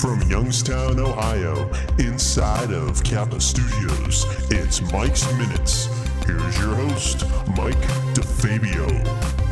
From 0.00 0.20
Youngstown, 0.28 0.98
Ohio, 0.98 1.70
inside 1.98 2.72
of 2.72 3.02
Kappa 3.04 3.40
Studios, 3.40 4.26
it's 4.50 4.82
Mike's 4.92 5.30
Minutes. 5.38 5.86
Here's 6.26 6.58
your 6.58 6.74
host, 6.74 7.24
Mike 7.56 7.74
DeFabio. 8.12 9.43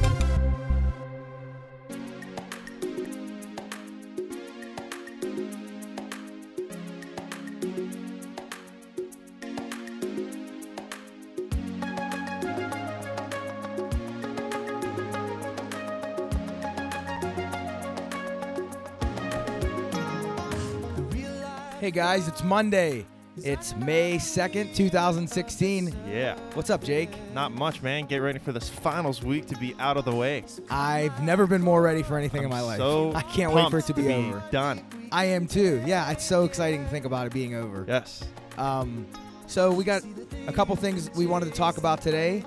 Guys, 21.93 22.27
it's 22.27 22.43
Monday. 22.43 23.07
It's 23.39 23.75
May 23.77 24.17
2nd, 24.17 24.75
2016. 24.75 25.95
Yeah, 26.07 26.39
What's 26.55 26.69
up, 26.71 26.83
Jake? 26.85 27.11
not 27.33 27.53
much, 27.53 27.83
man. 27.83 28.07
Get 28.07 28.19
ready 28.19 28.39
for 28.39 28.53
this 28.53 28.69
finals 28.69 29.23
week 29.23 29.47
to 29.47 29.57
be 29.57 29.75
out 29.79 29.97
of 29.97 30.05
the 30.05 30.15
way. 30.15 30.45
I've 30.71 31.23
never 31.23 31.47
been 31.47 31.63
more 31.63 31.81
ready 31.81 32.03
for 32.03 32.19
anything 32.19 32.43
in 32.45 32.51
my 32.51 32.61
life. 32.61 32.79
So 32.79 33.13
I 33.15 33.23
can't 33.23 33.53
wait 33.53 33.71
for 33.71 33.79
it 33.79 33.87
pumped 33.87 33.87
to 33.87 33.95
be, 33.95 34.13
over. 34.13 34.43
done. 34.51 34.83
I 35.13 35.27
am 35.27 35.47
too. 35.47 35.83
Yeah, 35.87 36.11
it's 36.11 36.25
so 36.25 36.45
exciting 36.45 36.85
to 36.85 36.91
think 36.91 37.05
about 37.07 37.27
it 37.27 37.33
being 37.33 37.55
over. 37.55 37.85
Yes. 37.89 38.23
Um, 38.59 39.07
so 39.47 39.73
we 39.73 39.85
got 39.85 40.03
a 40.47 40.53
couple 40.53 40.77
things 40.77 41.11
we 41.15 41.27
wanted 41.27 41.47
to 41.47 41.53
talk 41.53 41.79
about 41.79 42.01
today, 42.03 42.45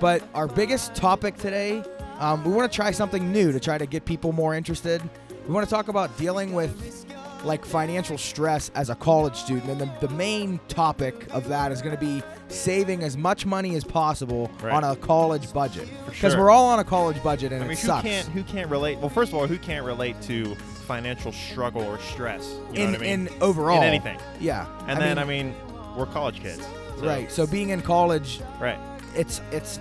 but 0.00 0.22
our 0.34 0.46
biggest 0.46 0.94
topic 0.94 1.36
today, 1.38 1.82
um, 2.18 2.44
we 2.44 2.52
want 2.52 2.70
to 2.70 2.74
try 2.76 2.90
something 2.90 3.32
new 3.32 3.52
to 3.52 3.60
try 3.60 3.78
to 3.78 3.86
get 3.86 4.04
people 4.04 4.32
more 4.32 4.54
interested. 4.54 5.02
We 5.46 5.54
want 5.54 5.66
to 5.66 5.74
talk 5.74 5.88
about 5.88 6.16
dealing 6.18 6.52
with 6.52 6.99
like 7.44 7.64
financial 7.64 8.18
stress 8.18 8.70
as 8.74 8.90
a 8.90 8.94
college 8.94 9.34
student, 9.36 9.70
and 9.70 9.80
the, 9.80 10.06
the 10.06 10.12
main 10.14 10.60
topic 10.68 11.26
of 11.32 11.48
that 11.48 11.72
is 11.72 11.80
going 11.82 11.94
to 11.94 12.00
be 12.00 12.22
saving 12.48 13.02
as 13.02 13.16
much 13.16 13.46
money 13.46 13.76
as 13.76 13.84
possible 13.84 14.50
Right. 14.62 14.72
on 14.72 14.84
a 14.84 14.94
college 14.96 15.52
budget. 15.52 15.88
Because 16.06 16.32
sure. 16.32 16.40
we're 16.42 16.50
all 16.50 16.66
on 16.66 16.78
a 16.80 16.84
college 16.84 17.22
budget, 17.22 17.52
and 17.52 17.62
I 17.62 17.64
mean, 17.66 17.72
it 17.72 17.80
who 17.80 17.86
sucks. 17.86 18.02
can't 18.02 18.28
who 18.28 18.42
can't 18.42 18.70
relate? 18.70 18.98
Well, 18.98 19.08
first 19.08 19.32
of 19.32 19.38
all, 19.38 19.46
who 19.46 19.58
can't 19.58 19.84
relate 19.86 20.20
to 20.22 20.54
financial 20.86 21.32
struggle 21.32 21.82
or 21.82 21.98
stress? 22.00 22.46
You 22.72 22.80
know 22.80 22.84
in 22.84 22.90
what 22.92 23.00
I 23.00 23.02
mean? 23.02 23.26
in 23.28 23.42
overall 23.42 23.78
In 23.78 23.84
anything. 23.88 24.18
Yeah, 24.40 24.66
and 24.86 24.98
I 24.98 25.00
then 25.14 25.16
mean, 25.16 25.18
I 25.18 25.24
mean, 25.24 25.96
we're 25.96 26.06
college 26.06 26.40
kids. 26.40 26.62
so- 26.98 27.06
right. 27.06 27.30
So 27.32 27.46
being 27.46 27.70
in 27.70 27.80
college 27.80 28.40
Right. 28.60 28.78
it's 29.14 29.40
it's 29.50 29.78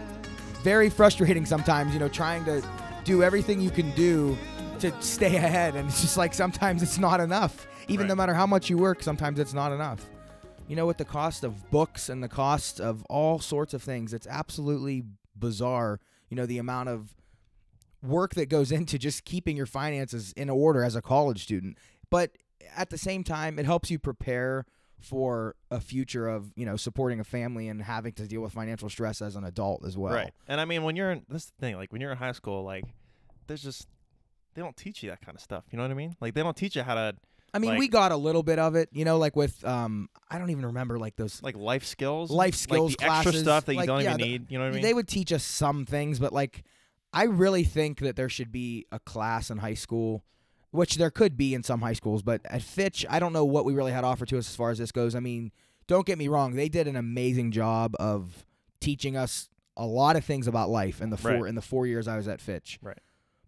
very 0.64 0.90
frustrating 0.90 1.46
sometimes 1.46 1.94
you 1.94 2.00
know 2.00 2.08
trying 2.10 2.44
to 2.46 2.62
do 3.06 3.24
everything 3.24 3.60
you 3.62 3.70
can 3.70 3.92
do 3.92 4.38
to 4.80 5.02
stay 5.02 5.36
ahead 5.36 5.76
and 5.76 5.90
it's 5.90 6.02
just 6.02 6.18
like 6.18 6.34
sometimes 6.34 6.82
it's 6.82 6.98
not 6.98 7.20
enough. 7.20 7.68
Even 7.88 8.08
no 8.08 8.16
matter 8.16 8.34
how 8.34 8.46
much 8.46 8.70
you 8.70 8.78
work 8.78 9.04
sometimes 9.04 9.40
it's 9.40 9.54
not 9.54 9.72
enough. 9.72 10.06
You 10.68 10.76
know 10.76 10.86
with 10.86 10.98
the 10.98 11.06
cost 11.06 11.44
of 11.44 11.70
books 11.72 12.10
and 12.10 12.24
the 12.24 12.30
cost 12.30 12.80
of 12.80 13.04
all 13.10 13.40
sorts 13.40 13.74
of 13.74 13.82
things 13.82 14.14
it's 14.14 14.28
absolutely 14.28 15.04
bizarre 15.36 16.00
you 16.30 16.36
know 16.36 16.46
the 16.46 16.58
amount 16.60 16.90
of 16.90 17.16
work 18.02 18.36
that 18.36 18.48
goes 18.48 18.72
into 18.72 18.98
just 18.98 19.26
keeping 19.26 19.58
your 19.58 19.66
finances 19.66 20.32
in 20.34 20.50
order 20.50 20.84
as 20.84 20.96
a 20.96 21.02
college 21.02 21.44
student. 21.44 21.78
But 22.10 22.38
at 22.76 22.90
the 22.90 22.98
same 22.98 23.24
time 23.24 23.60
it 23.60 23.66
helps 23.66 23.92
you 23.92 24.00
prepare 24.00 24.66
for 25.00 25.56
a 25.72 25.80
future 25.80 26.28
of 26.28 26.52
you 26.56 26.66
know 26.66 26.76
supporting 26.76 27.20
a 27.20 27.24
family 27.24 27.68
and 27.68 27.82
having 27.82 28.12
to 28.14 28.28
deal 28.28 28.42
with 28.42 28.54
financial 28.54 28.90
stress 28.90 29.22
as 29.22 29.36
an 29.36 29.44
adult 29.44 29.86
as 29.86 29.98
well. 29.98 30.14
Right. 30.14 30.32
And 30.48 30.60
I 30.60 30.66
mean, 30.66 30.84
when 30.84 30.96
you're 30.96 31.12
in 31.12 31.26
this 31.30 31.46
is 31.46 31.52
the 31.58 31.66
thing, 31.66 31.76
like 31.76 31.92
when 31.92 32.02
you're 32.02 32.12
in 32.12 32.18
high 32.18 32.34
school, 32.34 32.64
like 32.64 32.86
there's 33.48 33.64
just 33.64 33.88
they 34.60 34.66
don't 34.66 34.76
teach 34.76 35.04
you 35.04 35.10
that 35.10 35.22
kind 35.22 35.36
of 35.38 35.42
stuff. 35.42 35.64
You 35.72 35.78
know 35.78 35.84
what 35.84 35.92
I 35.92 35.94
mean? 35.94 36.18
Like 36.20 36.34
they 36.34 36.44
don't 36.44 36.58
teach 36.58 36.76
you 36.76 36.84
how 36.84 36.96
to 36.96 37.16
I 37.54 37.60
mean, 37.60 37.72
Like- 37.72 37.80
we 37.80 37.88
got 37.88 38.12
a 38.12 38.18
little 38.18 38.44
bit 38.44 38.60
of 38.60 38.76
it, 38.76 38.90
you 38.92 39.06
know, 39.06 39.18
like 39.18 39.36
with 39.38 39.64
um, 39.66 40.10
I 40.30 40.38
don't 40.38 40.50
even 40.52 40.66
remember 40.68 41.00
like 41.00 41.16
those 41.16 41.42
like 41.42 41.56
life 41.56 41.86
skills, 41.86 42.30
life 42.30 42.56
skills 42.56 42.92
like 42.92 43.08
the 43.10 43.12
extra 43.16 43.34
stuff 43.34 43.66
that 43.66 43.74
you 43.74 43.80
like, 43.80 43.88
don't 43.88 44.02
yeah, 44.04 44.10
even 44.16 44.18
the- 44.22 44.28
need. 44.28 44.52
You 44.52 44.58
know 44.60 44.66
what 44.66 44.72
I 44.72 44.74
mean? 44.74 44.84
They 44.84 44.94
would 44.94 45.08
teach 45.08 45.32
us 45.32 45.44
some 45.44 45.86
things, 45.86 46.20
but 46.20 46.34
like, 46.34 46.64
I 47.14 47.24
really 47.24 47.64
think 47.64 48.00
that 48.02 48.16
there 48.18 48.28
should 48.30 48.52
be 48.52 48.86
a 48.92 49.00
class 49.00 49.50
in 49.50 49.60
high 49.60 49.74
school, 49.74 50.24
which 50.72 50.96
there 50.98 51.10
could 51.10 51.38
be 51.38 51.54
in 51.56 51.64
some 51.64 51.82
high 51.82 51.94
schools, 51.94 52.22
but 52.22 52.42
at 52.46 52.62
Fitch, 52.62 53.04
I 53.10 53.20
don't 53.20 53.34
know 53.34 53.46
what 53.46 53.64
we 53.66 53.74
really 53.74 53.94
had 53.94 54.02
to 54.02 54.08
offer 54.08 54.26
to 54.28 54.38
us 54.38 54.48
as 54.50 54.56
far 54.56 54.70
as 54.70 54.78
this 54.78 54.92
goes. 54.92 55.16
I 55.16 55.20
mean, 55.22 55.52
don't 55.88 56.06
get 56.06 56.18
me 56.20 56.28
wrong, 56.28 56.54
they 56.54 56.70
did 56.70 56.88
an 56.88 56.98
amazing 56.98 57.52
job 57.52 57.96
of 58.00 58.46
teaching 58.80 59.16
us 59.18 59.50
a 59.76 59.86
lot 59.88 60.16
of 60.18 60.24
things 60.26 60.46
about 60.46 60.70
life 60.70 61.02
in 61.02 61.10
the 61.10 61.18
four 61.18 61.32
Right. 61.32 61.46
in 61.50 61.56
the 61.56 61.62
four 61.64 61.88
years 61.88 62.08
I 62.08 62.16
was 62.18 62.28
at 62.28 62.42
Fitch. 62.42 62.78
Right. 62.84 63.00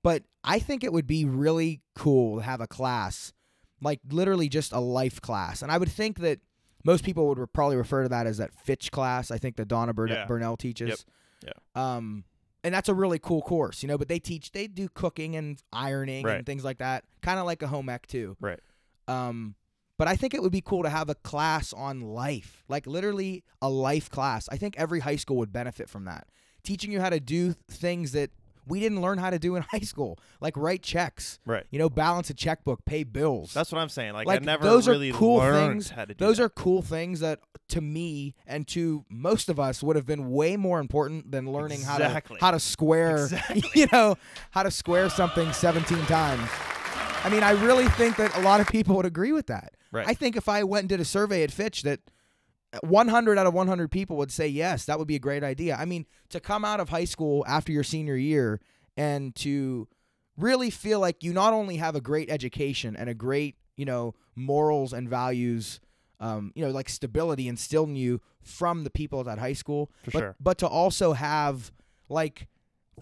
But 0.03 0.23
I 0.43 0.59
think 0.59 0.83
it 0.83 0.91
would 0.93 1.07
be 1.07 1.25
really 1.25 1.81
cool 1.95 2.37
to 2.37 2.43
have 2.43 2.61
a 2.61 2.67
class, 2.67 3.33
like 3.81 3.99
literally 4.09 4.49
just 4.49 4.71
a 4.71 4.79
life 4.79 5.21
class, 5.21 5.61
and 5.61 5.71
I 5.71 5.77
would 5.77 5.91
think 5.91 6.19
that 6.19 6.39
most 6.83 7.03
people 7.03 7.27
would 7.27 7.37
re- 7.37 7.45
probably 7.53 7.75
refer 7.77 8.03
to 8.03 8.09
that 8.09 8.25
as 8.25 8.37
that 8.37 8.53
Fitch 8.53 8.91
class. 8.91 9.29
I 9.29 9.37
think 9.37 9.55
that 9.57 9.67
Donna 9.67 9.93
Burn- 9.93 10.09
Yeah. 10.09 10.25
Burnell 10.25 10.57
teaches. 10.57 11.05
Yep. 11.45 11.57
Um, 11.75 12.23
and 12.63 12.73
that's 12.73 12.89
a 12.89 12.93
really 12.95 13.19
cool 13.19 13.41
course, 13.43 13.83
you 13.83 13.87
know. 13.87 13.97
But 13.99 14.07
they 14.07 14.17
teach, 14.19 14.51
they 14.51 14.65
do 14.67 14.89
cooking 14.89 15.35
and 15.35 15.61
ironing 15.71 16.25
Right. 16.25 16.37
and 16.37 16.45
things 16.45 16.63
like 16.63 16.79
that, 16.79 17.03
kind 17.21 17.39
of 17.39 17.45
like 17.45 17.61
a 17.61 17.67
home 17.67 17.87
ec 17.89 18.07
too. 18.07 18.35
Right. 18.39 18.59
Um, 19.07 19.55
but 19.97 20.07
I 20.07 20.15
think 20.15 20.33
it 20.33 20.41
would 20.41 20.51
be 20.51 20.61
cool 20.61 20.81
to 20.81 20.89
have 20.89 21.09
a 21.09 21.15
class 21.15 21.71
on 21.73 22.01
life, 22.01 22.63
like 22.67 22.87
literally 22.87 23.43
a 23.61 23.69
life 23.69 24.09
class. 24.09 24.49
I 24.51 24.57
think 24.57 24.75
every 24.77 25.01
high 25.01 25.15
school 25.17 25.37
would 25.37 25.53
benefit 25.53 25.87
from 25.89 26.05
that, 26.05 26.27
teaching 26.63 26.91
you 26.91 26.99
how 26.99 27.09
to 27.11 27.19
do 27.19 27.53
things 27.69 28.11
that 28.13 28.31
we 28.67 28.79
didn't 28.79 29.01
learn 29.01 29.17
how 29.17 29.29
to 29.29 29.39
do 29.39 29.55
in 29.55 29.61
high 29.71 29.79
school, 29.79 30.19
like 30.39 30.55
write 30.57 30.81
checks, 30.83 31.39
right. 31.45 31.65
you 31.71 31.79
know, 31.79 31.89
balance 31.89 32.29
a 32.29 32.33
checkbook, 32.33 32.85
pay 32.85 33.03
bills. 33.03 33.53
That's 33.53 33.71
what 33.71 33.79
I'm 33.79 33.89
saying. 33.89 34.13
Like, 34.13 34.27
Like, 34.27 34.41
I 34.41 34.45
never 34.45 34.63
those 34.63 34.87
are 34.87 34.91
really 34.91 35.11
cool 35.11 35.37
learned 35.37 35.71
things. 35.83 35.89
how 35.89 36.05
to 36.05 36.13
do 36.13 36.25
Those 36.25 36.37
that. 36.37 36.43
are 36.43 36.49
cool 36.49 36.81
things 36.81 37.19
that 37.21 37.39
to 37.69 37.81
me 37.81 38.35
and 38.45 38.67
to 38.69 39.05
most 39.09 39.49
of 39.49 39.59
us 39.59 39.81
would 39.81 39.95
have 39.95 40.05
been 40.05 40.29
way 40.31 40.57
more 40.57 40.79
important 40.79 41.31
than 41.31 41.51
learning 41.51 41.79
Exactly. 41.79 42.05
how 42.05 42.11
to 42.39 42.45
how 42.45 42.51
to 42.51 42.59
square 42.59 43.15
Exactly. 43.25 43.63
you 43.75 43.87
know, 43.91 44.17
how 44.51 44.63
to 44.63 44.71
square 44.71 45.09
something 45.09 45.51
17 45.53 45.97
times. 46.05 46.49
I 47.23 47.29
mean, 47.29 47.43
I 47.43 47.51
really 47.51 47.87
think 47.89 48.15
that 48.17 48.35
a 48.35 48.41
lot 48.41 48.59
of 48.61 48.67
people 48.67 48.95
would 48.97 49.05
agree 49.05 49.31
with 49.31 49.47
that. 49.47 49.73
Right. 49.91 50.07
I 50.07 50.13
think 50.13 50.35
if 50.35 50.49
I 50.49 50.63
went 50.63 50.83
and 50.83 50.89
did 50.89 50.99
a 50.99 51.05
survey 51.05 51.43
at 51.43 51.51
Fitch 51.51 51.83
that 51.83 51.99
100 52.81 53.37
out 53.37 53.45
of 53.47 53.53
100 53.53 53.91
people 53.91 54.17
would 54.17 54.31
say 54.31 54.47
yes, 54.47 54.85
that 54.85 54.97
would 54.97 55.07
be 55.07 55.15
a 55.15 55.19
great 55.19 55.43
idea. 55.43 55.75
I 55.75 55.85
mean, 55.85 56.05
to 56.29 56.39
come 56.39 56.63
out 56.63 56.79
of 56.79 56.89
high 56.89 57.05
school 57.05 57.43
after 57.47 57.71
your 57.71 57.83
senior 57.83 58.15
year 58.15 58.61
and 58.95 59.35
to 59.35 59.87
really 60.37 60.69
feel 60.69 60.99
like 60.99 61.23
you 61.23 61.33
not 61.33 61.53
only 61.53 61.77
have 61.77 61.95
a 61.95 62.01
great 62.01 62.29
education 62.29 62.95
and 62.95 63.09
a 63.09 63.13
great, 63.13 63.57
you 63.75 63.85
know, 63.85 64.15
morals 64.35 64.93
and 64.93 65.09
values, 65.09 65.79
um, 66.19 66.51
you 66.55 66.63
know, 66.63 66.71
like 66.71 66.87
stability 66.87 67.47
instilled 67.47 67.89
in 67.89 67.95
you 67.95 68.21
from 68.41 68.83
the 68.83 68.89
people 68.89 69.19
at 69.19 69.25
that 69.25 69.39
high 69.39 69.53
school, 69.53 69.91
For 70.03 70.11
but, 70.11 70.19
sure. 70.19 70.35
but 70.39 70.57
to 70.59 70.67
also 70.67 71.13
have 71.13 71.71
like 72.09 72.47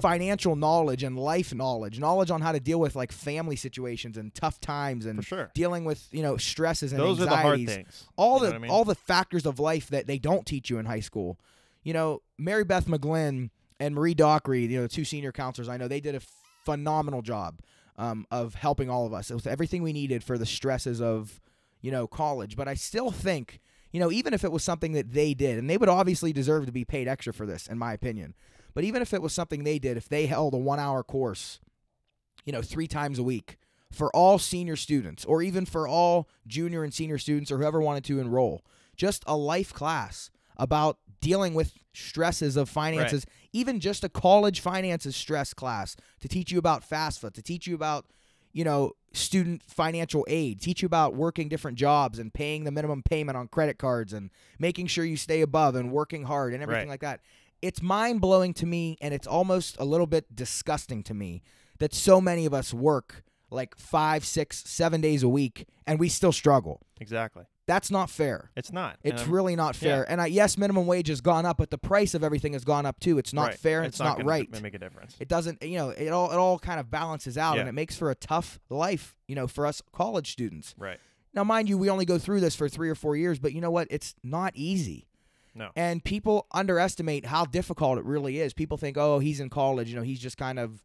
financial 0.01 0.55
knowledge 0.55 1.03
and 1.03 1.17
life 1.17 1.53
knowledge, 1.53 1.99
knowledge 1.99 2.31
on 2.31 2.41
how 2.41 2.51
to 2.51 2.59
deal 2.59 2.79
with 2.79 2.95
like 2.95 3.11
family 3.11 3.55
situations 3.55 4.17
and 4.17 4.33
tough 4.33 4.59
times 4.61 5.05
and 5.05 5.23
sure. 5.25 5.51
dealing 5.53 5.83
with, 5.83 6.07
you 6.11 6.21
know, 6.21 6.37
stresses 6.37 6.91
and 6.93 7.01
Those 7.01 7.19
are 7.19 7.25
the 7.25 7.31
hard 7.31 7.59
anxieties 7.59 7.75
things. 7.75 8.05
all 8.15 8.39
You 8.39 8.49
the 8.49 8.55
I 8.55 8.57
mean? 8.59 8.71
all 8.71 8.85
the 8.85 8.95
factors 8.95 9.45
of 9.45 9.59
life 9.59 9.87
that 9.89 10.07
they 10.07 10.17
don't 10.19 10.45
teach 10.45 10.69
you 10.69 10.77
in 10.77 10.85
high 10.85 10.99
school. 10.99 11.39
You 11.83 11.93
know, 11.93 12.21
Mary 12.37 12.63
Beth 12.63 12.85
McGlynn 12.85 13.49
and 13.79 13.95
Marie 13.95 14.13
Dockery, 14.13 14.65
you 14.65 14.77
know, 14.77 14.83
the 14.83 14.89
two 14.89 15.05
senior 15.05 15.31
counselors 15.31 15.67
I 15.67 15.77
know, 15.77 15.87
they 15.87 16.01
did 16.01 16.15
a 16.15 16.21
phenomenal 16.63 17.21
job 17.21 17.59
um, 17.97 18.25
of 18.31 18.55
helping 18.55 18.89
all 18.89 19.05
of 19.05 19.13
us 19.13 19.29
with 19.29 19.47
everything 19.47 19.83
we 19.83 19.91
needed 19.93 20.23
for 20.23 20.37
the 20.37 20.45
stresses 20.45 21.01
of, 21.01 21.41
you 21.81 21.91
know, 21.91 22.07
college. 22.07 22.55
But 22.55 22.67
I 22.67 22.75
still 22.75 23.11
think, 23.11 23.59
you 23.91 23.99
know, 23.99 24.11
even 24.11 24.33
if 24.33 24.43
it 24.43 24.51
was 24.51 24.63
something 24.63 24.93
that 24.93 25.11
they 25.11 25.33
did, 25.33 25.57
and 25.57 25.69
they 25.69 25.77
would 25.77 25.89
obviously 25.89 26.31
deserve 26.31 26.65
to 26.67 26.71
be 26.71 26.85
paid 26.85 27.07
extra 27.07 27.33
for 27.33 27.45
this, 27.45 27.67
in 27.67 27.77
my 27.77 27.93
opinion. 27.93 28.35
But 28.73 28.83
even 28.83 29.01
if 29.01 29.13
it 29.13 29.21
was 29.21 29.33
something 29.33 29.63
they 29.63 29.79
did, 29.79 29.97
if 29.97 30.07
they 30.09 30.25
held 30.27 30.53
a 30.53 30.57
one 30.57 30.79
hour 30.79 31.03
course, 31.03 31.59
you 32.45 32.53
know, 32.53 32.61
three 32.61 32.87
times 32.87 33.19
a 33.19 33.23
week 33.23 33.57
for 33.91 34.15
all 34.15 34.37
senior 34.39 34.75
students, 34.75 35.25
or 35.25 35.41
even 35.41 35.65
for 35.65 35.87
all 35.87 36.29
junior 36.47 36.83
and 36.83 36.93
senior 36.93 37.17
students, 37.17 37.51
or 37.51 37.57
whoever 37.57 37.81
wanted 37.81 38.03
to 38.05 38.19
enroll, 38.19 38.63
just 38.95 39.23
a 39.27 39.35
life 39.35 39.73
class 39.73 40.29
about 40.57 40.97
dealing 41.21 41.53
with 41.53 41.73
stresses 41.93 42.55
of 42.55 42.69
finances, 42.69 43.25
even 43.51 43.79
just 43.79 44.03
a 44.03 44.09
college 44.09 44.59
finances 44.59 45.15
stress 45.15 45.53
class 45.53 45.95
to 46.19 46.27
teach 46.27 46.51
you 46.51 46.59
about 46.59 46.87
FAFSA, 46.87 47.33
to 47.33 47.41
teach 47.41 47.65
you 47.65 47.73
about, 47.75 48.05
you 48.53 48.63
know, 48.63 48.91
student 49.11 49.63
financial 49.63 50.23
aid, 50.29 50.61
teach 50.61 50.81
you 50.81 50.85
about 50.85 51.15
working 51.15 51.49
different 51.49 51.77
jobs 51.77 52.19
and 52.19 52.31
paying 52.33 52.63
the 52.63 52.71
minimum 52.71 53.01
payment 53.01 53.35
on 53.37 53.47
credit 53.47 53.79
cards 53.79 54.13
and 54.13 54.29
making 54.59 54.85
sure 54.85 55.03
you 55.03 55.17
stay 55.17 55.41
above 55.41 55.75
and 55.75 55.91
working 55.91 56.23
hard 56.23 56.53
and 56.53 56.61
everything 56.61 56.87
Right. 56.87 56.93
like 56.93 57.01
that. 57.01 57.21
It's 57.61 57.81
mind 57.81 58.21
blowing 58.21 58.53
to 58.55 58.65
me 58.65 58.97
and 59.01 59.13
it's 59.13 59.27
almost 59.27 59.75
a 59.79 59.85
little 59.85 60.07
bit 60.07 60.35
disgusting 60.35 61.03
to 61.03 61.13
me 61.13 61.41
that 61.79 61.93
so 61.93 62.19
many 62.21 62.45
of 62.45 62.53
us 62.53 62.73
work 62.73 63.23
like 63.51 63.75
five, 63.77 64.23
six, 64.25 64.63
seven 64.69 65.01
days 65.01 65.23
a 65.23 65.29
week, 65.29 65.65
and 65.87 65.99
we 65.99 66.07
still 66.07 66.31
struggle. 66.31 66.81
Exactly. 67.01 67.45
That's 67.65 67.89
not 67.89 68.09
fair. 68.09 68.51
It's 68.55 68.71
not. 68.71 68.97
It's 69.03 69.23
Um, 69.23 69.31
really 69.31 69.55
not 69.55 69.75
fair. 69.75 69.99
yeah. 69.99 70.05
And 70.11 70.21
I, 70.21 70.27
yes, 70.27 70.57
minimum 70.57 70.85
wage 70.87 71.07
has 71.07 71.21
gone 71.21 71.45
up, 71.45 71.57
but 71.57 71.69
the 71.71 71.77
price 71.77 72.13
of 72.13 72.23
everything 72.23 72.53
has 72.53 72.63
gone 72.63 72.85
up 72.85 72.99
too. 72.99 73.17
It's 73.17 73.33
not 73.33 73.47
right. 73.47 73.55
fair. 73.59 73.79
and 73.79 73.87
It's, 73.87 73.99
not, 73.99 74.17
gonna 74.17 74.27
right. 74.29 74.61
Make 74.61 74.73
a 74.73 74.79
difference. 74.79 75.15
It 75.19 75.27
doesn't, 75.27 75.61
you 75.63 75.77
know, 75.77 75.89
it 75.89 76.09
all 76.09 76.31
it 76.31 76.35
all 76.35 76.59
kind 76.59 76.79
of 76.79 76.89
balances 76.91 77.37
out, 77.37 77.57
and 77.59 77.67
it 77.69 77.73
makes 77.73 77.95
for 77.95 78.09
a 78.11 78.15
tough 78.15 78.59
life, 78.69 79.15
you 79.27 79.35
know, 79.35 79.47
for 79.47 79.65
us 79.65 79.81
college 79.93 80.31
students. 80.31 80.73
right. 80.77 80.99
Now, 81.33 81.43
mind 81.43 81.69
you, 81.69 81.77
we 81.77 81.91
only 81.91 82.05
go 82.05 82.17
through 82.17 82.39
this 82.39 82.55
for 82.55 82.67
three 82.67 82.89
or 82.89 82.95
four 82.95 83.15
years, 83.15 83.37
but 83.37 83.53
you 83.53 83.61
know 83.61 83.69
what? 83.69 83.87
It's 83.91 84.15
not 84.23 84.51
easy. 84.55 85.07
No. 85.55 85.69
And 85.75 86.03
people 86.03 86.47
underestimate 86.51 87.25
how 87.25 87.45
difficult 87.45 87.97
it 87.97 88.05
really 88.05 88.39
is. 88.39 88.53
People 88.53 88.77
think, 88.77 88.97
oh, 88.97 89.19
he's 89.19 89.39
in 89.39 89.49
college, 89.49 89.89
you 89.89 89.95
know, 89.95 90.01
he's 90.03 90.19
just 90.19 90.37
kind 90.37 90.59
of 90.59 90.83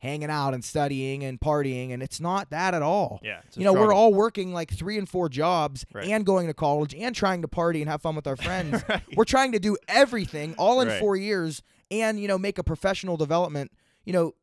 hanging 0.00 0.30
out 0.30 0.54
and 0.54 0.64
studying 0.64 1.24
and 1.24 1.40
partying, 1.40 1.92
and 1.92 2.02
it's 2.04 2.20
not 2.20 2.50
that 2.50 2.72
at 2.72 2.82
all. 2.82 3.18
Yeah. 3.22 3.40
You 3.54 3.64
know, 3.64 3.72
we're 3.72 3.92
all 3.92 4.14
working 4.14 4.52
like 4.52 4.70
three 4.70 4.96
and 4.96 5.08
four 5.08 5.28
jobs 5.28 5.84
Right. 5.92 6.06
and 6.08 6.24
going 6.24 6.46
to 6.46 6.54
college 6.54 6.94
and 6.94 7.16
trying 7.16 7.42
to 7.42 7.48
party 7.48 7.80
and 7.82 7.90
have 7.90 8.00
fun 8.02 8.14
with 8.14 8.26
our 8.28 8.36
friends. 8.36 8.84
Right. 8.88 9.02
We're 9.16 9.24
trying 9.24 9.50
to 9.52 9.58
do 9.58 9.76
everything 9.88 10.54
all 10.56 10.80
in 10.80 10.86
Right. 10.88 11.00
four 11.00 11.16
years 11.16 11.62
and, 11.90 12.20
you 12.20 12.28
know, 12.28 12.38
make 12.38 12.58
a 12.58 12.62
professional 12.62 13.16
development, 13.16 13.72
you 14.04 14.12
know, 14.12 14.34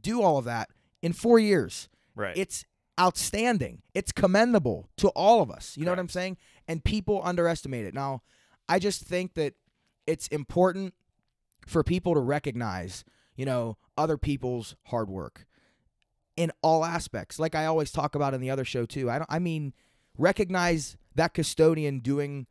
do 0.00 0.20
all 0.20 0.36
of 0.38 0.44
that 0.46 0.68
in 1.00 1.12
four 1.12 1.38
years. 1.38 1.88
right. 2.16 2.36
It's 2.36 2.64
outstanding. 2.98 3.82
It's 3.94 4.10
commendable 4.10 4.88
to 4.96 5.08
all 5.10 5.42
of 5.42 5.50
us. 5.50 5.76
You 5.76 5.84
know 5.84 5.92
what 5.92 5.98
I'm 5.98 6.08
saying? 6.08 6.38
And 6.66 6.82
people 6.82 7.20
underestimate 7.22 7.84
it. 7.86 7.94
Now, 7.94 8.22
I 8.68 8.78
just 8.78 9.04
think 9.04 9.34
that 9.34 9.54
it's 10.06 10.26
important 10.28 10.94
for 11.66 11.82
people 11.82 12.14
to 12.14 12.20
recognize, 12.20 13.04
you 13.36 13.44
know, 13.44 13.76
other 13.96 14.16
people's 14.16 14.76
hard 14.86 15.08
work 15.08 15.46
in 16.36 16.52
all 16.62 16.84
aspects. 16.84 17.38
Like 17.38 17.54
I 17.54 17.66
always 17.66 17.90
talk 17.90 18.14
about 18.14 18.34
in 18.34 18.40
the 18.40 18.50
other 18.50 18.64
show 18.64 18.86
too. 18.86 19.10
I 19.10 19.18
don't 19.18 19.30
I 19.30 19.38
mean 19.38 19.72
recognize 20.18 20.96
that 21.14 21.34
custodian 21.34 22.00
doing 22.00 22.46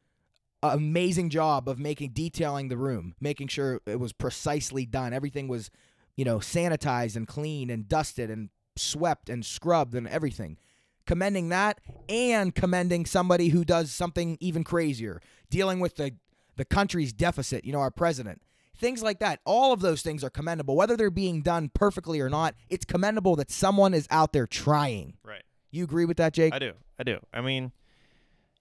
an 0.64 0.78
amazing 0.78 1.30
job 1.30 1.70
of 1.70 1.80
making 1.80 2.12
detailing 2.12 2.68
the 2.68 2.78
room, 2.78 3.16
making 3.22 3.48
sure 3.48 3.82
it 3.86 4.00
was 4.00 4.14
precisely 4.14 4.86
done. 4.86 5.14
Everything 5.14 5.48
was, 5.48 5.70
you 6.16 6.26
know, 6.26 6.40
sanitized 6.40 7.16
and 7.16 7.28
clean 7.28 7.70
and 7.70 7.88
dusted 7.88 8.30
and 8.30 8.50
swept 8.76 9.30
and 9.30 9.46
scrubbed 9.46 9.96
and 9.96 10.08
everything. 10.08 10.58
Commending 11.06 11.50
that 11.50 11.80
and 12.10 12.56
commending 12.56 13.06
somebody 13.06 13.50
who 13.50 13.64
does 13.64 13.92
something 13.92 14.38
even 14.40 14.64
crazier, 14.64 15.22
dealing 15.50 15.80
with 15.80 15.96
the 15.96 16.12
the 16.58 16.66
country's 16.66 17.12
deficit, 17.12 17.66
you 17.66 17.74
know, 17.74 17.80
our 17.80 17.92
president. 17.92 18.42
Things 18.78 19.02
like 19.04 19.20
that. 19.20 19.40
All 19.46 19.72
of 19.74 19.80
those 19.82 20.02
things 20.02 20.24
are 20.24 20.30
commendable. 20.30 20.76
Whether 20.76 20.96
they're 20.98 21.10
being 21.10 21.42
done 21.42 21.70
perfectly 21.74 22.20
or 22.20 22.30
not, 22.30 22.56
it's 22.70 22.86
commendable 22.86 23.36
that 23.38 23.50
someone 23.52 23.94
is 23.94 24.08
out 24.10 24.34
there 24.34 24.48
trying. 24.48 25.18
right. 25.24 25.44
You 25.72 25.84
agree 25.84 26.06
with 26.06 26.16
that, 26.18 26.34
Jake? 26.34 26.54
I 26.54 26.60
do. 26.60 26.72
I 26.98 27.04
do. 27.04 27.20
I 27.34 27.42
mean, 27.42 27.74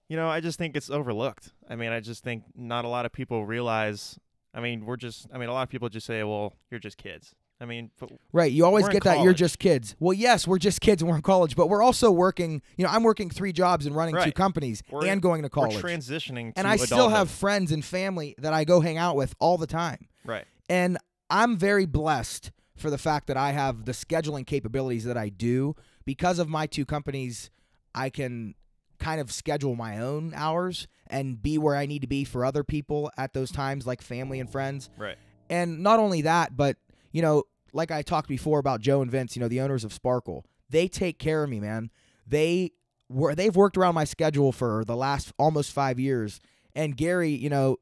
you 0.09 0.17
know, 0.17 0.27
I 0.27 0.41
just 0.41 0.57
think 0.57 0.75
it's 0.75 0.89
overlooked. 0.89 1.53
I 1.69 1.77
mean, 1.77 1.93
I 1.93 2.01
just 2.01 2.23
think 2.23 2.43
not 2.55 2.83
a 2.83 2.89
lot 2.89 3.05
of 3.05 3.13
people 3.13 3.45
realize. 3.45 4.19
I 4.53 4.59
mean, 4.59 4.85
we're 4.85 4.97
just. 4.97 5.27
I 5.33 5.37
mean, 5.37 5.47
a 5.47 5.53
lot 5.53 5.63
of 5.63 5.69
people 5.69 5.87
just 5.87 6.05
say, 6.05 6.23
"Well, 6.23 6.57
you're 6.69 6.79
just 6.79 6.97
kids." 6.97 7.33
I 7.59 7.65
mean, 7.65 7.89
Right. 8.33 8.51
You 8.51 8.65
always 8.65 8.87
get 8.89 9.03
that 9.03 9.21
you're 9.23 9.33
just 9.33 9.59
kids. 9.59 9.95
Well, 9.99 10.13
yes, 10.13 10.45
we're 10.45 10.57
just 10.57 10.81
kids 10.81 11.01
and 11.01 11.09
we're 11.09 11.15
in 11.15 11.21
college, 11.21 11.55
but 11.55 11.69
we're 11.69 11.81
also 11.81 12.11
working. 12.11 12.61
You 12.77 12.83
know, 12.85 12.91
I'm 12.91 13.03
working 13.03 13.29
three 13.29 13.53
jobs 13.53 13.85
and 13.85 13.95
running 13.95 14.15
two 14.21 14.31
companies 14.33 14.83
We're- 14.91 15.09
and 15.09 15.21
going 15.21 15.41
to 15.41 15.45
we're 15.45 15.67
college. 15.67 15.81
transitioning. 15.81 16.51
and 16.57 16.67
I 16.67 16.75
still 16.75 17.09
have 17.09 17.29
friends 17.29 17.71
and 17.71 17.83
family 17.83 18.35
that 18.39 18.53
I 18.53 18.65
go 18.65 18.81
hang 18.81 18.97
out 18.97 19.15
with 19.15 19.33
all 19.39 19.57
the 19.57 19.67
time. 19.67 20.07
right. 20.25 20.45
And 20.67 20.97
I'm 21.29 21.57
very 21.57 21.85
blessed 21.85 22.51
for 22.75 22.89
the 22.89 22.97
fact 22.97 23.27
that 23.27 23.37
I 23.37 23.51
have 23.51 23.85
the 23.85 23.91
scheduling 23.93 24.45
capabilities 24.45 25.03
that 25.05 25.17
I 25.17 25.29
do. 25.29 25.75
Because 26.05 26.39
of 26.39 26.49
my 26.49 26.67
two 26.67 26.85
companies, 26.85 27.49
I 27.93 28.09
can 28.09 28.55
kind 28.99 29.21
of 29.21 29.31
schedule 29.31 29.75
my 29.75 29.99
own 29.99 30.33
hours 30.35 30.87
and 31.07 31.41
be 31.41 31.57
where 31.57 31.75
I 31.75 31.85
need 31.85 32.01
to 32.01 32.07
be 32.07 32.23
for 32.25 32.43
other 32.45 32.63
people 32.63 33.11
at 33.17 33.33
those 33.33 33.51
times, 33.51 33.85
like 33.87 34.01
family 34.01 34.39
and 34.39 34.49
friends. 34.49 34.89
Right. 34.97 35.17
And 35.49 35.83
not 35.83 35.99
only 35.99 36.21
that, 36.23 36.57
but 36.57 36.77
you 37.15 37.21
know, 37.21 37.43
like 37.71 37.91
I 37.91 38.01
talked 38.01 38.27
before 38.27 38.59
about 38.59 38.81
Joe 38.81 39.01
and 39.01 39.09
Vince, 39.09 39.37
you 39.37 39.39
know, 39.39 39.47
the 39.47 39.61
owners 39.61 39.85
of 39.85 39.93
Sparkle, 39.93 40.45
they 40.69 40.89
take 40.89 41.17
care 41.17 41.45
of 41.45 41.49
me, 41.49 41.61
man. 41.61 41.89
They 42.27 42.73
were 43.07 43.33
they've 43.33 43.55
worked 43.55 43.77
around 43.77 43.95
my 43.95 44.03
schedule 44.03 44.51
for 44.51 44.83
the 44.83 44.97
last 44.97 45.31
almost 45.39 45.71
five 45.71 45.97
years. 45.97 46.41
And 46.75 46.97
Gary, 46.97 47.29
you 47.29 47.49
know, 47.49 47.77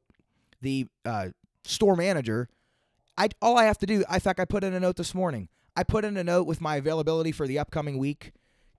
the 0.62 0.86
uh, 1.04 1.30
store 1.64 1.96
manager, 1.96 2.48
I 3.18 3.28
all 3.42 3.58
I 3.58 3.64
have 3.64 3.78
to 3.78 3.86
do, 3.86 4.04
in 4.08 4.20
fact, 4.20 4.38
I 4.38 4.44
put 4.44 4.62
in 4.62 4.72
a 4.72 4.78
note 4.78 4.94
this 4.94 5.16
morning. 5.16 5.48
I 5.76 5.82
put 5.82 6.04
in 6.04 6.16
a 6.16 6.22
note 6.22 6.46
with 6.46 6.60
my 6.60 6.76
availability 6.76 7.32
for 7.32 7.48
the 7.48 7.58
upcoming 7.58 7.98
week. 7.98 8.30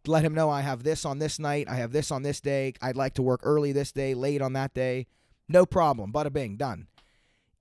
Let 0.07 0.23
him 0.23 0.33
know 0.33 0.49
I 0.49 0.61
have 0.61 0.83
this 0.83 1.03
on 1.03 1.19
this 1.19 1.37
night. 1.37 1.67
I 1.67 1.75
have 1.75 1.91
this 1.91 2.11
on 2.11 2.23
this 2.23 2.39
day. 2.39 2.71
I'd 2.81 2.95
like 2.95 3.15
to 3.15 3.21
work 3.21 3.41
early 3.43 3.73
this 3.73 3.91
day, 3.91 4.13
late 4.13 4.41
on 4.41 4.53
that 4.53 4.73
day. 4.73 5.07
No 5.49 5.65
problem. 5.65 6.13
Bada 6.13 6.31
bing, 6.31 6.55
done. 6.55 6.87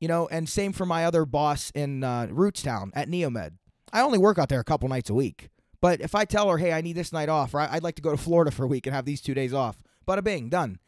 You 0.05 0.09
know, 0.09 0.29
and 0.31 0.47
same 0.47 0.75
for 0.75 0.85
my 0.85 1.07
other 1.07 1.25
boss 1.25 1.73
in 1.75 2.05
uh, 2.05 2.27
Rootstown 2.27 2.91
at 2.93 3.09
Neomed. 3.09 3.53
I 3.91 4.03
only 4.03 4.19
work 4.19 4.39
out 4.39 4.51
there 4.51 4.61
a 4.61 4.65
couple 4.65 4.87
nights 4.87 5.09
a 5.09 5.15
week. 5.15 5.49
But 5.81 6.03
if 6.03 6.15
I 6.15 6.27
tell 6.27 6.51
her, 6.51 6.59
hey, 6.59 6.75
I 6.75 6.83
need 6.83 6.93
this 6.93 7.11
night 7.11 7.31
off, 7.31 7.55
or 7.55 7.61
I'd 7.61 7.83
like 7.83 7.95
to 7.95 8.03
go 8.03 8.11
to 8.11 8.19
Florida 8.19 8.51
for 8.51 8.65
a 8.65 8.67
week 8.67 8.87
and 8.87 8.95
have 8.95 9.07
these 9.07 9.23
two 9.23 9.33
days 9.33 9.55
off, 9.55 9.79
bada 10.07 10.23
bing, 10.23 10.51
done. 10.51 10.79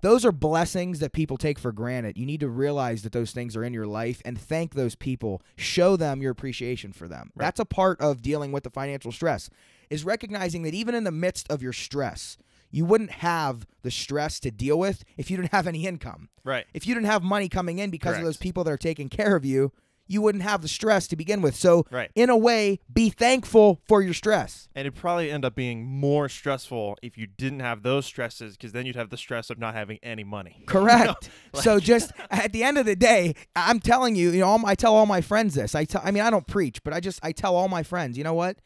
Those 0.00 0.24
are 0.24 0.32
blessings 0.32 0.98
that 0.98 1.12
people 1.12 1.36
take 1.36 1.56
for 1.56 1.70
granted. 1.70 2.18
You 2.18 2.26
need 2.26 2.40
to 2.40 2.48
realize 2.48 3.04
that 3.04 3.12
those 3.12 3.30
things 3.30 3.54
are 3.54 3.62
in 3.62 3.72
your 3.72 3.86
life 3.86 4.20
and 4.24 4.36
thank 4.36 4.74
those 4.74 4.96
people. 4.96 5.40
Show 5.54 5.96
them 5.96 6.20
your 6.20 6.32
appreciation 6.32 6.92
for 6.92 7.06
them. 7.06 7.30
Right. 7.36 7.44
That's 7.44 7.60
a 7.60 7.64
part 7.64 8.00
of 8.00 8.22
dealing 8.22 8.50
with 8.50 8.64
the 8.64 8.70
financial 8.70 9.12
stress. 9.12 9.50
Is 9.88 10.02
recognizing 10.02 10.64
that 10.64 10.74
even 10.74 10.96
in 10.96 11.04
the 11.04 11.12
midst 11.12 11.48
of 11.48 11.62
your 11.62 11.72
stress, 11.72 12.36
you 12.70 12.84
wouldn't 12.84 13.10
have 13.10 13.66
the 13.82 13.90
stress 13.90 14.38
to 14.40 14.50
deal 14.50 14.78
with 14.78 15.04
if 15.16 15.30
you 15.30 15.36
didn't 15.36 15.52
have 15.52 15.66
any 15.66 15.86
income. 15.86 16.28
Right. 16.44 16.66
If 16.74 16.86
you 16.86 16.94
didn't 16.94 17.06
have 17.06 17.22
money 17.22 17.48
coming 17.48 17.78
in 17.78 17.90
because 17.90 18.16
of 18.18 18.24
those 18.24 18.36
people 18.36 18.64
that 18.64 18.70
are 18.70 18.76
taking 18.78 19.08
care 19.08 19.36
of 19.36 19.44
you, 19.44 19.72
you 20.10 20.22
wouldn't 20.22 20.42
have 20.42 20.62
the 20.62 20.68
stress 20.68 21.06
to 21.08 21.16
begin 21.16 21.42
with. 21.42 21.54
So, 21.54 21.84
Right. 21.90 22.10
in 22.14 22.30
a 22.30 22.36
way, 22.36 22.80
be 22.90 23.10
thankful 23.10 23.82
for 23.86 24.00
your 24.00 24.14
stress. 24.14 24.66
And 24.74 24.86
it'd 24.86 24.98
probably 24.98 25.30
end 25.30 25.44
up 25.44 25.54
being 25.54 25.84
more 25.84 26.30
stressful 26.30 26.96
if 27.02 27.18
you 27.18 27.26
didn't 27.26 27.60
have 27.60 27.82
those 27.82 28.06
stresses, 28.06 28.56
because 28.56 28.72
then 28.72 28.86
you'd 28.86 28.96
have 28.96 29.10
the 29.10 29.18
stress 29.18 29.50
of 29.50 29.58
not 29.58 29.74
having 29.74 29.98
any 30.02 30.24
money. 30.24 30.62
Correct. 30.66 31.28
like- 31.52 31.62
so 31.62 31.78
just 31.78 32.12
at 32.30 32.52
the 32.54 32.62
end 32.64 32.78
of 32.78 32.86
the 32.86 32.96
day, 32.96 33.34
I'm 33.54 33.80
telling 33.80 34.16
you, 34.16 34.30
you 34.30 34.40
know, 34.40 34.58
I 34.64 34.74
tell 34.74 34.94
all 34.94 35.04
my 35.04 35.20
friends 35.20 35.54
this. 35.56 35.74
I 35.74 35.84
tell, 35.84 36.00
I 36.02 36.10
mean, 36.10 36.22
I 36.22 36.30
don't 36.30 36.46
preach, 36.46 36.82
but 36.82 36.94
I 36.94 37.00
just 37.00 37.20
I 37.22 37.32
tell 37.32 37.54
all 37.54 37.68
my 37.68 37.82
friends, 37.82 38.16
you 38.16 38.24
know 38.24 38.32
what? 38.34 38.56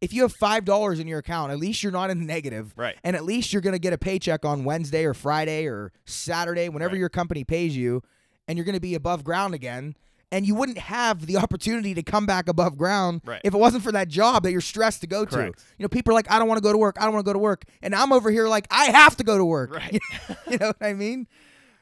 If 0.00 0.12
you 0.12 0.22
have 0.22 0.32
five 0.32 0.64
dollars 0.64 0.98
in 1.00 1.06
your 1.08 1.20
account, 1.20 1.50
at 1.52 1.58
least 1.58 1.82
you're 1.82 1.92
not 1.92 2.10
in 2.10 2.18
the 2.18 2.24
negative, 2.26 2.72
Right. 2.76 2.96
and 3.04 3.16
at 3.16 3.24
least 3.24 3.52
you're 3.52 3.62
gonna 3.62 3.78
get 3.78 3.92
a 3.92 3.98
paycheck 3.98 4.44
on 4.44 4.64
Wednesday 4.64 5.04
or 5.04 5.14
Friday 5.14 5.66
or 5.66 5.92
Saturday, 6.04 6.68
whenever 6.68 6.92
Right. 6.94 6.98
your 7.00 7.08
company 7.08 7.44
pays 7.44 7.76
you, 7.76 8.02
and 8.46 8.58
you're 8.58 8.64
gonna 8.66 8.80
be 8.80 8.94
above 8.94 9.24
ground 9.24 9.54
again. 9.54 9.96
And 10.32 10.44
you 10.44 10.56
wouldn't 10.56 10.78
have 10.78 11.26
the 11.26 11.36
opportunity 11.36 11.94
to 11.94 12.02
come 12.02 12.26
back 12.26 12.48
above 12.48 12.76
ground 12.76 13.20
Right. 13.24 13.40
if 13.44 13.54
it 13.54 13.56
wasn't 13.56 13.84
for 13.84 13.92
that 13.92 14.08
job 14.08 14.42
that 14.42 14.50
you're 14.50 14.60
stressed 14.60 15.00
to 15.02 15.06
go 15.06 15.24
Correct. 15.24 15.58
to. 15.58 15.64
You 15.78 15.84
know, 15.84 15.88
people 15.88 16.12
are 16.12 16.14
like, 16.14 16.28
I 16.28 16.40
don't 16.40 16.48
want 16.48 16.58
to 16.58 16.62
go 16.62 16.72
to 16.72 16.78
work. 16.78 16.96
I 16.98 17.04
don't 17.04 17.12
want 17.14 17.24
to 17.24 17.28
go 17.28 17.32
to 17.34 17.38
work. 17.38 17.62
And 17.82 17.94
I'm 17.94 18.12
over 18.12 18.30
here 18.32 18.48
like, 18.48 18.66
I 18.68 18.86
have 18.86 19.16
to 19.18 19.22
go 19.24 19.38
to 19.38 19.44
work. 19.44 19.72
Right. 19.72 19.92
you 20.50 20.58
know 20.58 20.68
what 20.68 20.76
I 20.82 20.92
mean? 20.92 21.28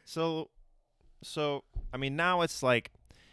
So, 0.04 0.50
so 1.22 1.64
I 1.94 1.96
mean, 1.96 2.14
now 2.14 2.42
it's 2.42 2.62
like 2.62 2.90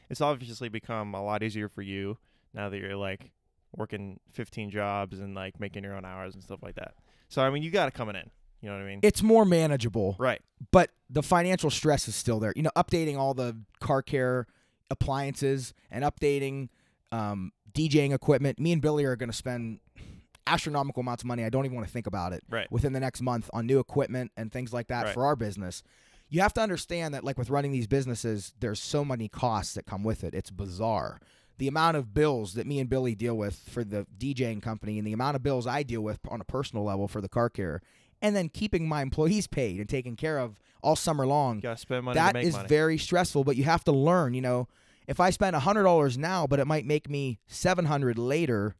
it's 0.10 0.22
obviously 0.22 0.70
become 0.70 1.14
a 1.14 1.24
lot 1.24 1.44
easier 1.44 1.68
for 1.68 1.82
you 1.82 2.18
now 2.54 2.70
that 2.70 2.78
you're 2.78 2.96
like 2.96 3.32
working 3.76 4.20
15 4.32 4.70
jobs 4.72 5.20
and 5.20 5.36
like 5.36 5.60
making 5.60 5.84
your 5.84 5.96
own 5.96 6.06
hours 6.06 6.34
and 6.34 6.44
stuff 6.44 6.60
like 6.64 6.76
that. 6.76 6.94
So 7.30 7.42
I 7.42 7.50
mean, 7.50 7.64
you 7.64 7.72
got 7.72 7.88
it 7.88 7.94
coming 7.94 8.16
in. 8.16 8.30
You 8.62 8.70
know 8.70 8.76
what 8.76 8.84
I 8.84 8.88
mean? 8.88 9.00
It's 9.04 9.24
more 9.24 9.46
manageable, 9.46 10.16
right. 10.20 10.42
but 10.72 10.90
the 11.10 11.24
financial 11.24 11.70
stress 11.70 12.10
is 12.10 12.16
still 12.16 12.40
there. 12.40 12.52
You 12.58 12.64
know, 12.64 12.72
updating 12.76 13.18
all 13.18 13.34
the 13.34 13.56
car 13.80 14.02
care 14.02 14.48
appliances 14.92 15.74
and 15.92 16.04
updating 16.04 16.70
um, 17.12 17.52
DJing 17.74 18.14
equipment. 18.14 18.60
Me 18.60 18.72
and 18.74 18.82
Billy 18.82 19.06
are 19.06 19.16
going 19.16 19.30
to 19.30 19.36
spend 19.36 19.80
astronomical 20.48 21.02
amounts 21.02 21.24
of 21.24 21.28
money. 21.28 21.44
I 21.46 21.50
don't 21.50 21.66
even 21.66 21.76
want 21.76 21.88
to 21.88 21.94
think 21.94 22.08
about 22.08 22.34
it 22.34 22.44
Right. 22.50 22.70
within 22.72 22.92
the 22.94 23.00
next 23.00 23.22
month 23.22 23.50
on 23.54 23.66
new 23.68 23.80
equipment 23.80 24.32
and 24.36 24.52
things 24.52 24.74
like 24.74 24.88
that 24.88 25.06
Right. 25.06 25.14
for 25.14 25.26
our 25.26 25.36
business. 25.36 25.84
You 26.28 26.42
have 26.42 26.54
to 26.56 26.62
understand 26.62 27.14
that, 27.14 27.24
like 27.24 27.38
with 27.38 27.50
running 27.50 27.72
these 27.72 27.88
businesses, 27.88 28.54
there's 28.60 28.80
so 28.82 29.04
many 29.06 29.28
costs 29.30 29.74
that 29.76 29.86
come 29.86 30.04
with 30.04 30.24
it. 30.24 30.34
It's 30.34 30.52
bizarre. 30.52 31.20
The 31.60 31.68
amount 31.68 31.98
of 31.98 32.14
bills 32.14 32.56
that 32.56 32.66
me 32.66 32.80
and 32.80 32.90
Billy 32.90 33.16
deal 33.16 33.36
with 33.36 33.56
for 33.70 33.84
the 33.84 34.08
DJing 34.18 34.62
company 34.62 34.98
and 34.98 35.06
the 35.06 35.14
amount 35.14 35.36
of 35.36 35.44
bills 35.44 35.68
I 35.68 35.84
deal 35.84 36.02
with 36.02 36.20
on 36.30 36.42
a 36.42 36.46
personal 36.46 36.84
level 36.84 37.08
for 37.08 37.22
the 37.22 37.30
car 37.30 37.50
care, 37.50 37.82
and 38.22 38.36
then 38.36 38.50
keeping 38.50 38.88
my 38.88 39.02
employees 39.02 39.46
paid 39.48 39.80
and 39.80 39.88
taken 39.88 40.16
care 40.16 40.40
of 40.40 40.60
all 40.82 40.96
summer 40.96 41.28
long. 41.28 41.62
You 41.64 41.76
spend 41.76 42.06
money 42.06 42.16
That 42.16 42.36
is 42.38 42.56
money. 42.56 42.68
very 42.68 42.98
stressful, 42.98 43.44
but 43.44 43.56
you 43.56 43.66
have 43.66 43.84
to 43.84 43.92
learn, 43.92 44.34
you 44.34 44.42
know, 44.42 44.68
if 45.08 45.20
I 45.20 45.32
spend 45.32 45.56
$100 45.56 46.18
now, 46.18 46.48
but 46.48 46.60
it 46.60 46.66
might 46.68 46.86
make 46.86 47.10
me 47.10 47.40
700 47.48 48.18
later, 48.18 48.76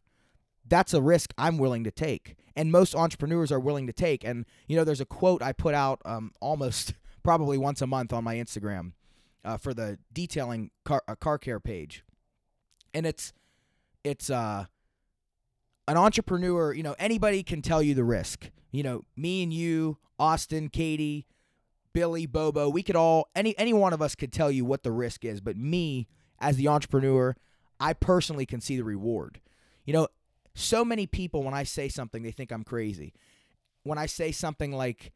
that's 0.68 0.94
a 0.94 1.02
risk 1.02 1.34
I'm 1.38 1.58
willing 1.58 1.84
to 1.84 1.92
take. 1.92 2.36
And 2.56 2.72
most 2.72 2.96
entrepreneurs 2.96 3.52
are 3.52 3.60
willing 3.60 3.88
to 3.88 3.94
take. 3.94 4.24
And, 4.24 4.46
you 4.68 4.76
know, 4.76 4.84
there's 4.84 5.02
a 5.02 5.06
quote 5.06 5.42
I 5.42 5.54
put 5.54 5.74
out 5.74 6.02
um, 6.06 6.32
almost 6.40 6.94
probably 7.24 7.58
once 7.58 7.82
a 7.82 7.88
month 7.88 8.14
on 8.14 8.24
my 8.24 8.36
Instagram 8.36 8.94
uh, 9.44 9.58
for 9.58 9.74
the 9.74 9.98
detailing 10.14 10.72
car, 10.86 11.04
uh, 11.08 11.16
car 11.16 11.38
care 11.38 11.60
page. 11.60 12.04
And 12.94 13.06
it's, 13.06 13.34
it's, 14.04 14.30
uh, 14.30 14.66
an 15.88 15.98
entrepreneur, 15.98 16.72
you 16.72 16.84
know, 16.84 16.96
anybody 17.00 17.42
can 17.42 17.64
tell 17.64 17.82
you 17.82 17.96
the 17.96 18.04
risk. 18.04 18.52
You 18.72 18.84
know, 18.84 19.06
me 19.18 19.42
and 19.42 19.52
you, 19.52 19.98
Austin, 20.20 20.70
Katie, 20.70 21.26
Billy, 21.94 22.28
Bobo, 22.28 22.70
we 22.70 22.84
could 22.84 22.96
all 22.96 23.30
any 23.36 23.58
any 23.58 23.74
one 23.74 23.94
of 23.94 24.02
us 24.02 24.14
could 24.14 24.32
tell 24.32 24.52
you 24.52 24.64
what 24.64 24.84
the 24.84 24.92
risk 24.92 25.26
is, 25.26 25.42
but 25.42 25.58
me 25.58 26.08
as 26.40 26.58
the 26.58 26.68
entrepreneur, 26.68 27.36
I 27.80 27.94
personally 27.94 28.46
can 28.46 28.62
see 28.62 28.78
the 28.78 28.84
reward. 28.84 29.42
You 29.86 29.94
know, 29.94 30.08
so 30.54 30.86
many 30.86 31.08
people 31.08 31.44
when 31.44 31.56
I 31.56 31.64
say 31.64 31.90
something, 31.90 32.22
they 32.22 32.32
think 32.32 32.52
I'm 32.52 32.64
crazy. 32.64 33.14
When 33.84 33.98
I 33.98 34.06
say 34.06 34.32
something 34.32 34.72
like 34.72 35.12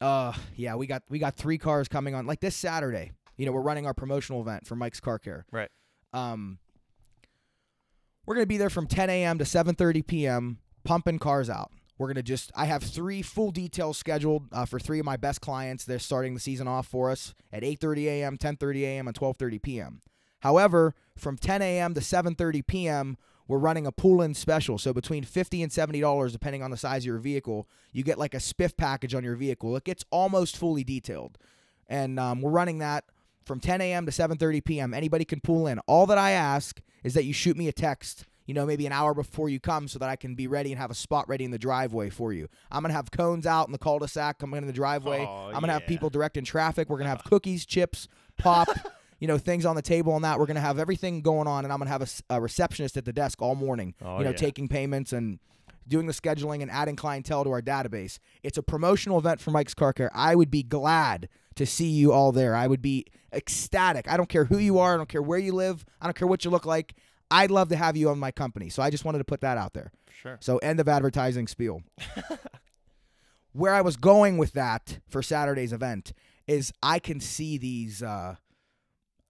uh 0.00 0.34
yeah, 0.56 0.74
we 0.74 0.86
got 0.86 1.02
we 1.08 1.18
got 1.18 1.36
3 1.36 1.56
cars 1.56 1.88
coming 1.88 2.14
on 2.14 2.26
like 2.26 2.40
this 2.40 2.56
Saturday. 2.56 3.12
You 3.38 3.46
know, 3.46 3.52
we're 3.52 3.62
running 3.62 3.86
our 3.86 3.94
promotional 3.94 4.42
event 4.42 4.66
for 4.66 4.76
Mike's 4.76 5.00
Car 5.00 5.18
Care. 5.18 5.46
Right. 5.50 5.70
Um 6.12 6.58
we're 8.26 8.34
going 8.34 8.44
to 8.44 8.48
be 8.48 8.56
there 8.56 8.70
from 8.70 8.86
10 8.86 9.10
a.m. 9.10 9.38
to 9.38 9.44
7:30 9.44 10.06
p.m. 10.06 10.58
pumping 10.84 11.18
cars 11.18 11.50
out. 11.50 11.70
We're 11.98 12.06
going 12.08 12.16
to 12.16 12.22
just 12.22 12.50
I 12.54 12.64
have 12.66 12.82
three 12.82 13.22
full 13.22 13.50
details 13.50 13.98
scheduled 13.98 14.44
uh, 14.52 14.64
for 14.64 14.78
three 14.78 14.98
of 14.98 15.04
my 15.04 15.16
best 15.16 15.40
clients. 15.40 15.84
They're 15.84 15.98
starting 15.98 16.34
the 16.34 16.40
season 16.40 16.66
off 16.66 16.86
for 16.86 17.10
us 17.10 17.34
at 17.52 17.62
8:30 17.62 18.06
a.m., 18.06 18.38
10:30 18.38 18.82
a.m., 18.82 19.08
and 19.08 19.16
12:30 19.16 19.62
p.m. 19.62 20.02
However, 20.40 20.94
from 21.16 21.36
10 21.36 21.62
a.m. 21.62 21.94
to 21.94 22.00
7:30 22.00 22.66
p.m., 22.66 23.16
we're 23.46 23.58
running 23.58 23.86
a 23.86 23.92
pull-in 23.92 24.34
special. 24.34 24.78
So 24.78 24.92
between 24.92 25.24
50 25.24 25.62
and 25.62 25.72
70 25.72 26.00
dollars, 26.00 26.32
depending 26.32 26.62
on 26.62 26.70
the 26.70 26.76
size 26.76 27.02
of 27.02 27.06
your 27.06 27.18
vehicle, 27.18 27.68
you 27.92 28.02
get 28.02 28.18
like 28.18 28.34
a 28.34 28.38
spiff 28.38 28.76
package 28.76 29.14
on 29.14 29.24
your 29.24 29.36
vehicle. 29.36 29.76
It 29.76 29.84
gets 29.84 30.04
almost 30.10 30.56
fully 30.56 30.84
detailed, 30.84 31.38
and 31.88 32.18
um, 32.18 32.40
we're 32.40 32.50
running 32.50 32.78
that 32.78 33.04
from 33.44 33.60
10 33.60 33.80
a.m. 33.80 34.06
to 34.06 34.12
7:30 34.12 34.64
p.m. 34.64 34.94
Anybody 34.94 35.24
can 35.24 35.40
pull 35.40 35.66
in. 35.66 35.78
All 35.80 36.06
that 36.06 36.18
I 36.18 36.32
ask 36.32 36.80
is 37.04 37.14
that 37.14 37.24
you 37.24 37.32
shoot 37.32 37.56
me 37.56 37.68
a 37.68 37.72
text. 37.72 38.26
You 38.46 38.54
know, 38.54 38.66
maybe 38.66 38.86
an 38.86 38.92
hour 38.92 39.14
before 39.14 39.48
you 39.48 39.60
come, 39.60 39.86
so 39.86 40.00
that 40.00 40.08
I 40.08 40.16
can 40.16 40.34
be 40.34 40.48
ready 40.48 40.72
and 40.72 40.80
have 40.80 40.90
a 40.90 40.94
spot 40.96 41.28
ready 41.28 41.44
in 41.44 41.52
the 41.52 41.58
driveway 41.58 42.10
for 42.10 42.32
you. 42.32 42.48
I'm 42.72 42.82
gonna 42.82 42.92
have 42.92 43.10
cones 43.12 43.46
out 43.46 43.68
in 43.68 43.72
the 43.72 43.78
cul-de-sac 43.78 44.38
coming 44.38 44.58
in 44.58 44.66
the 44.66 44.72
driveway. 44.72 45.24
Oh, 45.28 45.50
I'm 45.54 45.60
gonna 45.60 45.72
have 45.72 45.86
people 45.86 46.10
directing 46.10 46.44
traffic. 46.44 46.90
We're 46.90 46.98
gonna 46.98 47.10
have 47.10 47.22
cookies, 47.30 47.64
chips, 47.64 48.08
pop. 48.38 48.68
you 49.20 49.28
know, 49.28 49.38
things 49.38 49.64
on 49.64 49.76
the 49.76 49.82
table 49.82 50.16
and 50.16 50.24
that. 50.24 50.40
We're 50.40 50.46
gonna 50.46 50.60
have 50.60 50.80
everything 50.80 51.22
going 51.22 51.46
on, 51.46 51.64
and 51.64 51.72
I'm 51.72 51.78
gonna 51.78 51.90
have 51.90 52.22
a 52.28 52.40
receptionist 52.40 52.96
at 52.96 53.04
the 53.04 53.12
desk 53.12 53.40
all 53.40 53.54
morning. 53.54 53.94
Oh, 54.04 54.18
you 54.18 54.24
know, 54.24 54.30
yeah. 54.30 54.36
taking 54.36 54.66
payments 54.66 55.12
and 55.12 55.38
doing 55.86 56.06
the 56.06 56.12
scheduling 56.12 56.62
and 56.62 56.70
adding 56.70 56.96
clientele 56.96 57.44
to 57.44 57.50
our 57.50 57.62
database. 57.62 58.18
It's 58.42 58.58
a 58.58 58.62
promotional 58.62 59.18
event 59.18 59.40
for 59.40 59.50
Mike's 59.50 59.74
Car 59.74 59.92
Care. 59.92 60.10
I 60.14 60.34
would 60.34 60.50
be 60.50 60.62
glad 60.62 61.28
to 61.56 61.66
see 61.66 61.88
you 61.88 62.12
all 62.12 62.32
there. 62.32 62.54
I 62.54 62.66
would 62.66 62.82
be 62.82 63.06
ecstatic. 63.32 64.10
I 64.10 64.16
don't 64.16 64.28
care 64.28 64.44
who 64.44 64.58
you 64.58 64.78
are. 64.78 64.94
I 64.94 64.96
don't 64.96 65.08
care 65.08 65.22
where 65.22 65.38
you 65.38 65.52
live. 65.52 65.84
I 66.00 66.06
don't 66.06 66.16
care 66.16 66.28
what 66.28 66.44
you 66.44 66.50
look 66.50 66.66
like. 66.66 66.94
I'd 67.30 67.50
love 67.50 67.68
to 67.70 67.76
have 67.76 67.96
you 67.96 68.10
on 68.10 68.18
my 68.18 68.30
company. 68.30 68.68
So 68.68 68.82
I 68.82 68.90
just 68.90 69.04
wanted 69.04 69.18
to 69.18 69.24
put 69.24 69.40
that 69.40 69.56
out 69.56 69.72
there. 69.72 69.90
Sure. 70.10 70.38
So 70.40 70.58
end 70.58 70.80
of 70.80 70.88
advertising 70.88 71.46
spiel. 71.46 71.82
Where 73.52 73.74
I 73.74 73.80
was 73.80 73.96
going 73.96 74.38
with 74.38 74.52
that 74.52 75.00
for 75.08 75.22
Saturday's 75.22 75.72
event 75.72 76.12
is 76.46 76.72
I 76.82 76.98
can 76.98 77.20
see 77.20 77.58
these 77.58 78.02
uh 78.02 78.36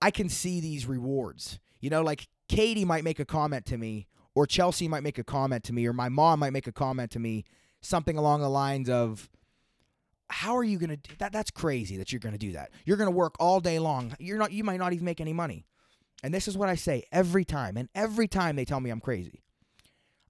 I 0.00 0.10
can 0.10 0.28
see 0.28 0.60
these 0.60 0.86
rewards. 0.86 1.60
You 1.80 1.90
know, 1.90 2.02
like 2.02 2.28
Katie 2.48 2.84
might 2.84 3.04
make 3.04 3.20
a 3.20 3.24
comment 3.24 3.66
to 3.66 3.78
me 3.78 4.08
or 4.34 4.46
Chelsea 4.46 4.88
might 4.88 5.02
make 5.02 5.18
a 5.18 5.24
comment 5.24 5.64
to 5.64 5.72
me 5.72 5.86
or 5.86 5.92
my 5.92 6.08
mom 6.08 6.40
might 6.40 6.52
make 6.52 6.66
a 6.66 6.72
comment 6.72 7.10
to 7.12 7.18
me 7.18 7.44
something 7.80 8.16
along 8.16 8.40
the 8.40 8.48
lines 8.48 8.88
of 8.88 9.28
how 10.30 10.56
are 10.56 10.64
you 10.64 10.78
going 10.78 10.90
to 10.90 10.96
do 10.96 11.14
that 11.18 11.32
that's 11.32 11.50
crazy 11.50 11.96
that 11.98 12.12
you're 12.12 12.20
going 12.20 12.32
to 12.32 12.38
do 12.38 12.52
that. 12.52 12.70
You're 12.84 12.96
going 12.96 13.10
to 13.10 13.16
work 13.16 13.34
all 13.38 13.60
day 13.60 13.78
long. 13.78 14.14
You're 14.18 14.38
not 14.38 14.52
you 14.52 14.64
might 14.64 14.78
not 14.78 14.92
even 14.92 15.04
make 15.04 15.20
any 15.20 15.32
money. 15.32 15.66
And 16.22 16.32
this 16.32 16.48
is 16.48 16.56
what 16.56 16.68
I 16.68 16.74
say 16.74 17.04
every 17.12 17.44
time 17.44 17.76
and 17.76 17.88
every 17.94 18.28
time 18.28 18.56
they 18.56 18.64
tell 18.64 18.80
me 18.80 18.90
I'm 18.90 19.00
crazy. 19.00 19.42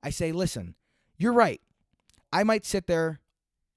I 0.02 0.10
say, 0.10 0.32
"Listen, 0.32 0.74
you're 1.16 1.32
right. 1.32 1.60
I 2.32 2.42
might 2.42 2.64
sit 2.64 2.88
there 2.88 3.20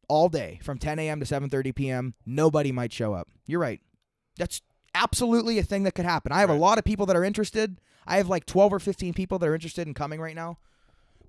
all 0.07 0.29
day 0.29 0.59
from 0.63 0.77
10 0.77 0.99
a.m. 0.99 1.19
to 1.19 1.25
7:30 1.25 1.75
p.m. 1.75 2.13
Nobody 2.25 2.71
might 2.71 2.93
show 2.93 3.13
up. 3.13 3.29
You're 3.45 3.59
right. 3.59 3.81
That's 4.37 4.61
absolutely 4.93 5.59
a 5.59 5.63
thing 5.63 5.83
that 5.83 5.93
could 5.93 6.05
happen. 6.05 6.31
I 6.31 6.39
have 6.39 6.49
a 6.49 6.55
lot 6.55 6.77
of 6.77 6.83
people 6.83 7.05
that 7.07 7.15
are 7.15 7.23
interested. 7.23 7.79
I 8.07 8.17
have 8.17 8.29
like 8.29 8.45
12 8.45 8.73
or 8.73 8.79
15 8.79 9.13
people 9.13 9.39
that 9.39 9.47
are 9.47 9.55
interested 9.55 9.87
in 9.87 9.93
coming 9.93 10.19
right 10.19 10.35
now. 10.35 10.57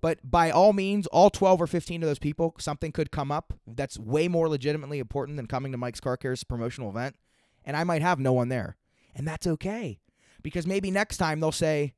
But 0.00 0.18
by 0.22 0.50
all 0.50 0.72
means, 0.72 1.06
all 1.08 1.30
12 1.30 1.62
or 1.62 1.66
15 1.66 2.02
of 2.02 2.08
those 2.08 2.18
people, 2.18 2.54
something 2.58 2.92
could 2.92 3.10
come 3.10 3.32
up 3.32 3.54
that's 3.66 3.98
way 3.98 4.28
more 4.28 4.48
legitimately 4.48 4.98
important 4.98 5.36
than 5.36 5.46
coming 5.46 5.72
to 5.72 5.78
Mike's 5.78 6.00
Car 6.00 6.16
Care's 6.16 6.44
promotional 6.44 6.90
event. 6.90 7.16
And 7.64 7.76
I 7.76 7.84
might 7.84 8.02
have 8.02 8.20
no 8.20 8.32
one 8.32 8.48
there. 8.48 8.76
And 9.14 9.26
that's 9.26 9.46
okay. 9.46 9.98
Because 10.42 10.66
maybe 10.66 10.90
next 10.90 11.16
time 11.16 11.40
they'll 11.40 11.50
say, 11.50 11.94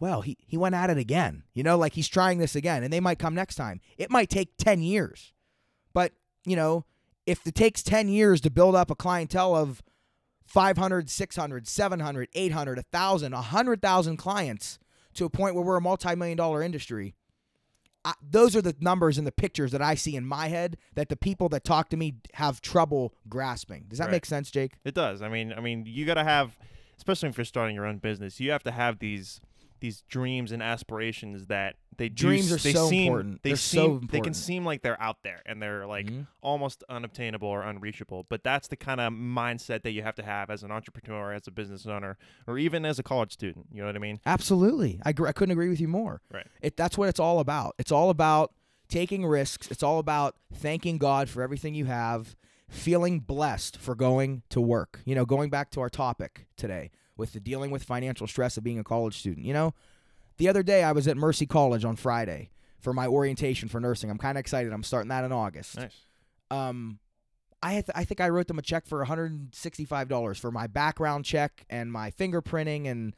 well, 0.00 0.20
he, 0.22 0.36
he 0.46 0.56
went 0.56 0.74
at 0.74 0.90
it 0.90 0.98
again. 0.98 1.44
You 1.54 1.62
know, 1.62 1.78
like 1.78 1.94
he's 1.94 2.08
trying 2.08 2.38
this 2.38 2.54
again. 2.54 2.82
And 2.82 2.92
they 2.92 3.00
might 3.00 3.18
come 3.18 3.34
next 3.34 3.54
time. 3.54 3.80
It 3.96 4.10
might 4.10 4.28
take 4.28 4.56
10 4.58 4.82
years. 4.82 5.32
But, 5.94 6.12
you 6.44 6.56
know, 6.56 6.84
if 7.24 7.46
it 7.46 7.54
takes 7.54 7.82
10 7.82 8.08
years 8.08 8.40
to 8.42 8.50
build 8.50 8.74
up 8.74 8.90
a 8.90 8.94
clientele 8.94 9.54
of 9.54 9.82
500, 10.48 11.10
600, 11.10 11.68
700, 11.68 12.28
800, 12.34 12.76
1,000, 12.78 13.32
100,000 13.32 14.16
clients 14.16 14.78
to 15.14 15.24
a 15.26 15.30
point 15.30 15.54
where 15.54 15.62
we're 15.62 15.76
a 15.76 15.80
multi 15.80 16.14
million 16.14 16.36
dollar 16.38 16.62
industry, 16.62 17.14
I, 18.04 18.14
those 18.22 18.56
are 18.56 18.62
the 18.62 18.74
numbers 18.80 19.18
and 19.18 19.26
the 19.26 19.32
pictures 19.32 19.72
that 19.72 19.82
I 19.82 19.94
see 19.94 20.16
in 20.16 20.24
my 20.24 20.48
head 20.48 20.78
that 20.94 21.10
the 21.10 21.16
people 21.16 21.48
that 21.50 21.64
talk 21.64 21.90
to 21.90 21.96
me 21.96 22.14
have 22.34 22.60
trouble 22.62 23.14
grasping. 23.28 23.84
Does 23.88 23.98
that 23.98 24.06
Right. 24.06 24.12
make 24.12 24.26
sense, 24.26 24.50
Jake? 24.50 24.72
It 24.84 24.94
does. 24.94 25.20
I 25.20 25.28
mean, 25.28 25.52
I 25.52 25.60
mean, 25.60 25.84
you 25.86 26.06
got 26.06 26.14
to 26.14 26.24
have, 26.24 26.56
especially 26.96 27.28
if 27.28 27.36
you're 27.36 27.44
starting 27.44 27.74
your 27.74 27.84
own 27.84 27.98
business, 27.98 28.40
you 28.40 28.50
have 28.50 28.62
to 28.64 28.70
have 28.72 28.98
these 29.00 29.40
these 29.80 30.02
dreams 30.08 30.50
and 30.50 30.60
aspirations 30.62 31.46
that 31.46 31.76
they 31.98 32.08
Dreams 32.08 32.50
s- 32.50 32.60
are 32.60 32.62
they 32.62 32.72
so 32.72 32.88
seem, 32.88 33.02
important. 33.08 33.42
They 33.42 33.50
They're 33.50 33.56
seem 33.56 34.00
so 34.00 34.06
they 34.10 34.20
can 34.20 34.32
seem 34.34 34.64
like 34.64 34.82
they're 34.82 35.00
out 35.00 35.22
there 35.22 35.42
and 35.44 35.60
they're 35.60 35.86
like 35.86 36.06
Mhm. 36.06 36.26
almost 36.40 36.82
unobtainable 36.88 37.48
or 37.48 37.62
unreachable. 37.62 38.24
But 38.28 38.42
that's 38.42 38.68
the 38.68 38.76
kind 38.76 39.00
of 39.00 39.12
mindset 39.12 39.82
that 39.82 39.90
you 39.90 40.02
have 40.02 40.14
to 40.14 40.22
have 40.22 40.48
as 40.48 40.62
an 40.62 40.70
entrepreneur, 40.70 41.32
as 41.34 41.46
a 41.46 41.50
business 41.50 41.86
owner, 41.86 42.16
or 42.46 42.56
even 42.58 42.84
as 42.86 42.98
a 42.98 43.02
college 43.02 43.32
student. 43.32 43.66
You 43.72 43.80
know 43.82 43.86
what 43.86 43.96
I 43.96 43.98
mean? 43.98 44.20
Absolutely. 44.24 45.00
I, 45.04 45.12
gr- 45.12 45.26
I 45.28 45.32
couldn't 45.32 45.52
agree 45.52 45.68
with 45.68 45.80
you 45.80 45.88
more. 45.88 46.22
Right. 46.32 46.46
It, 46.62 46.76
that's 46.76 46.96
what 46.96 47.08
it's 47.08 47.20
all 47.20 47.40
about. 47.40 47.74
It's 47.78 47.92
all 47.92 48.08
about 48.10 48.52
taking 48.88 49.26
risks. 49.26 49.70
It's 49.70 49.82
all 49.82 49.98
about 49.98 50.36
thanking 50.54 50.96
God 50.98 51.28
for 51.28 51.42
everything 51.42 51.74
you 51.74 51.84
have, 51.84 52.36
feeling 52.70 53.20
blessed 53.20 53.76
for 53.76 53.94
going 53.94 54.42
to 54.50 54.60
work. 54.60 55.00
You 55.04 55.14
know, 55.14 55.24
going 55.26 55.50
back 55.50 55.70
to 55.72 55.80
our 55.80 55.88
topic 55.90 56.46
today 56.56 56.90
with 57.16 57.32
the 57.32 57.40
dealing 57.40 57.70
with 57.70 57.82
financial 57.82 58.26
stress 58.26 58.56
of 58.56 58.62
being 58.64 58.78
a 58.78 58.84
college 58.84 59.18
student. 59.18 59.44
You 59.46 59.52
know, 59.52 59.74
the 60.38 60.48
other 60.48 60.62
day 60.62 60.82
I 60.82 60.92
was 60.92 61.06
at 61.06 61.16
Mercy 61.16 61.46
College 61.46 61.84
on 61.84 61.96
Friday 61.96 62.50
for 62.80 62.92
my 62.92 63.06
orientation 63.06 63.68
for 63.68 63.80
nursing. 63.80 64.10
I'm 64.10 64.18
kind 64.18 64.38
of 64.38 64.40
excited. 64.40 64.72
I'm 64.72 64.82
starting 64.82 65.08
that 65.10 65.24
in 65.24 65.32
August. 65.32 65.76
Nice. 65.76 65.96
um 66.50 66.98
I 67.62 67.72
had 67.72 67.86
I 67.94 68.04
think 68.04 68.20
I 68.20 68.28
wrote 68.28 68.46
them 68.46 68.58
a 68.58 68.62
check 68.62 68.86
for 68.86 69.04
$165 69.04 70.38
for 70.38 70.50
my 70.50 70.66
background 70.68 71.24
check 71.24 71.64
and 71.68 71.92
my 71.92 72.10
fingerprinting 72.10 72.86
and 72.86 73.14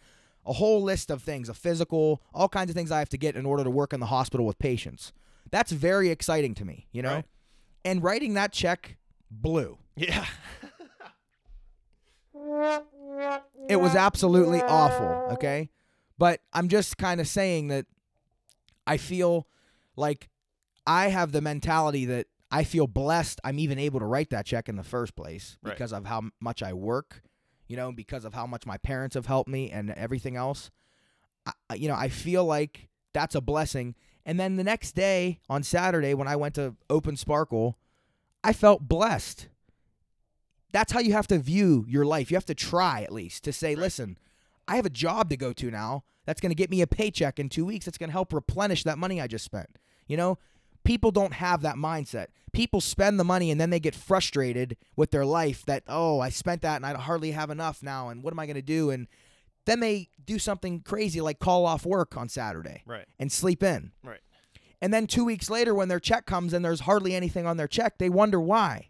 a 0.47 0.55
whole 0.55 0.83
list 0.83 1.11
of 1.11 1.23
things, 1.23 1.51
a 1.51 1.55
physical, 1.55 2.23
all 2.33 2.49
kinds 2.49 2.71
of 2.71 2.75
things 2.77 2.91
I 2.91 2.99
have 3.01 3.11
to 3.11 3.19
get 3.19 3.37
in 3.37 3.45
order 3.45 3.63
to 3.63 3.71
work 3.71 3.93
in 3.93 4.01
the 4.01 4.07
hospital 4.07 4.47
with 4.47 4.59
patients. 4.59 5.13
That's 5.51 5.73
very 5.73 6.09
exciting 6.09 6.55
to 6.55 6.65
me, 6.65 6.87
you 6.93 7.03
know? 7.03 7.17
Right. 7.17 7.25
And 7.85 8.03
writing 8.03 8.33
that 8.35 8.53
check 8.53 8.97
blew. 9.31 9.77
Yeah. 9.97 10.25
It 13.69 13.77
was 13.77 13.95
absolutely 13.95 14.63
awful, 14.63 15.35
okay? 15.35 15.69
But 16.21 16.43
I'm 16.53 16.69
just 16.69 16.99
kind 16.99 17.19
of 17.19 17.27
saying 17.27 17.69
that 17.69 17.87
I 18.87 18.99
feel 18.99 19.47
like 19.97 20.29
I 20.87 21.09
have 21.09 21.33
the 21.33 21.41
mentality 21.41 22.05
that 22.05 22.27
I 22.51 22.63
feel 22.65 22.87
blessed 22.87 23.41
I'm 23.43 23.59
even 23.59 23.79
able 23.79 24.01
to 24.01 24.05
write 24.07 24.29
that 24.31 24.45
check 24.45 24.69
in 24.69 24.77
the 24.77 24.83
first 24.83 25.17
place 25.17 25.57
Right. 25.63 25.75
because 25.75 25.95
of 25.95 26.05
how 26.05 26.25
much 26.39 26.63
I 26.63 26.75
work, 26.75 27.23
you 27.69 27.77
know, 27.79 27.91
because 27.91 28.27
of 28.27 28.35
how 28.35 28.47
much 28.47 28.67
my 28.67 28.77
parents 28.77 29.15
have 29.15 29.25
helped 29.27 29.49
me 29.49 29.71
and 29.71 29.91
everything 29.93 30.37
else. 30.37 30.71
I, 31.71 31.75
you 31.77 31.89
know, 31.89 31.95
I 31.97 32.11
feel 32.11 32.45
like 32.45 32.89
that's 33.15 33.35
a 33.35 33.41
blessing. 33.41 33.95
And 34.27 34.39
then 34.39 34.57
the 34.57 34.65
next 34.65 34.93
day 34.93 35.41
on 35.49 35.63
Saturday 35.63 36.13
when 36.13 36.29
I 36.29 36.37
went 36.37 36.55
to 36.57 36.77
Open 36.91 37.17
Sparkle, 37.17 37.79
I 38.45 38.53
felt 38.53 38.87
blessed. 38.87 39.49
That's 40.71 40.93
how 40.93 41.01
you 41.01 41.13
have 41.15 41.27
to 41.29 41.39
view 41.39 41.87
your 41.89 42.05
life. 42.05 42.31
You 42.31 42.37
have 42.37 42.45
to 42.47 42.55
try 42.55 43.01
at 43.03 43.11
least 43.13 43.43
to 43.45 43.53
say, 43.55 43.75
listen, 43.75 44.19
I 44.71 44.77
have 44.77 44.87
a 44.87 44.91
job 44.91 45.29
to 45.31 45.37
go 45.37 45.53
to 45.53 45.71
now 45.71 46.05
that's 46.25 46.41
going 46.41 46.51
to 46.51 46.55
get 46.57 46.71
me 46.71 46.81
a 46.81 46.87
paycheck 46.87 47.39
in 47.39 47.49
two 47.49 47.65
weeks. 47.67 47.85
That's 47.87 47.99
going 47.99 48.09
to 48.09 48.13
help 48.13 48.33
replenish 48.33 48.85
that 48.85 48.99
money 48.99 49.21
I 49.21 49.27
just 49.27 49.45
spent. 49.45 49.69
You 50.07 50.17
know, 50.17 50.39
people 50.85 51.11
don't 51.11 51.35
have 51.35 51.63
that 51.63 51.75
mindset. 51.77 52.29
People 52.53 52.81
spend 52.81 53.19
the 53.19 53.25
money 53.25 53.51
and 53.51 53.61
then 53.61 53.71
they 53.71 53.81
get 53.81 53.95
frustrated 53.95 54.77
with 54.97 55.11
their 55.11 55.25
life 55.27 55.65
that, 55.67 55.83
oh, 55.89 56.21
I 56.21 56.29
spent 56.31 56.63
that 56.63 56.77
and 56.77 56.87
I 56.87 56.95
hardly 56.95 57.33
have 57.33 57.51
enough 57.51 57.83
now. 57.83 58.09
And 58.09 58.23
what 58.23 58.33
am 58.33 58.39
I 58.39 58.47
going 58.47 58.55
to 58.57 58.63
do? 58.63 58.91
And 58.91 59.09
then 59.67 59.81
they 59.81 60.09
do 60.25 60.39
something 60.39 60.81
crazy 60.81 61.21
like 61.21 61.39
call 61.39 61.67
off 61.67 61.85
work 61.85 62.17
on 62.17 62.29
Saturday 62.29 62.83
Right. 62.87 63.07
and 63.19 63.31
sleep 63.31 63.63
in. 63.63 63.93
Right. 64.05 64.21
And 64.81 64.95
then 64.95 65.07
two 65.07 65.25
weeks 65.25 65.51
later, 65.51 65.75
when 65.75 65.89
their 65.89 66.01
check 66.01 66.27
comes 66.27 66.53
and 66.55 66.65
there's 66.65 66.81
hardly 66.81 67.15
anything 67.15 67.47
on 67.47 67.57
their 67.57 67.69
check, 67.69 67.99
they 67.99 68.09
wonder 68.09 68.41
why. 68.41 68.90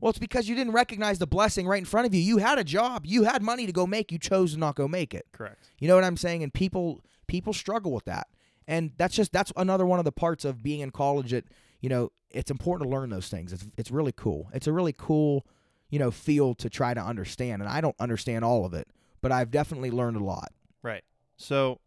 Well, 0.00 0.10
it's 0.10 0.18
because 0.18 0.48
you 0.48 0.54
didn't 0.54 0.72
recognize 0.72 1.18
the 1.18 1.26
blessing 1.26 1.66
right 1.66 1.78
in 1.78 1.84
front 1.84 2.06
of 2.06 2.14
you. 2.14 2.20
You 2.20 2.38
had 2.38 2.58
a 2.58 2.64
job, 2.64 3.04
you 3.04 3.24
had 3.24 3.42
money 3.42 3.66
to 3.66 3.72
go 3.72 3.86
make, 3.86 4.10
you 4.10 4.18
chose 4.18 4.54
to 4.54 4.58
not 4.58 4.74
go 4.74 4.88
make 4.88 5.14
it. 5.14 5.26
Correct. 5.32 5.70
You 5.78 5.88
know 5.88 5.94
what 5.94 6.04
I'm 6.04 6.16
saying? 6.16 6.42
And 6.42 6.52
people 6.52 7.02
people 7.26 7.52
struggle 7.52 7.92
with 7.92 8.04
that. 8.06 8.28
And 8.66 8.92
that's 8.96 9.14
just 9.14 9.32
that's 9.32 9.52
another 9.56 9.84
one 9.84 9.98
of 9.98 10.04
the 10.04 10.12
parts 10.12 10.44
of 10.44 10.62
being 10.62 10.80
in 10.80 10.90
college 10.90 11.32
that, 11.32 11.44
you 11.80 11.88
know, 11.88 12.12
it's 12.30 12.50
important 12.50 12.88
to 12.88 12.96
learn 12.96 13.10
those 13.10 13.28
things. 13.28 13.52
It's 13.52 13.66
it's 13.76 13.90
really 13.90 14.12
cool. 14.12 14.48
It's 14.54 14.66
a 14.66 14.72
really 14.72 14.94
cool, 14.96 15.44
you 15.90 15.98
know, 15.98 16.10
field 16.10 16.58
to 16.58 16.70
try 16.70 16.94
to 16.94 17.00
understand. 17.00 17.62
And 17.62 17.70
I 17.70 17.80
don't 17.80 17.96
understand 17.98 18.44
all 18.44 18.64
of 18.64 18.72
it, 18.72 18.88
but 19.20 19.32
I've 19.32 19.50
definitely 19.50 19.90
learned 19.90 20.16
a 20.16 20.24
lot. 20.24 20.52
Right. 20.82 21.04
So 21.36 21.80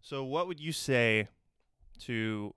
so 0.00 0.24
what 0.24 0.48
would 0.48 0.58
you 0.58 0.72
say 0.72 1.28
to 2.00 2.54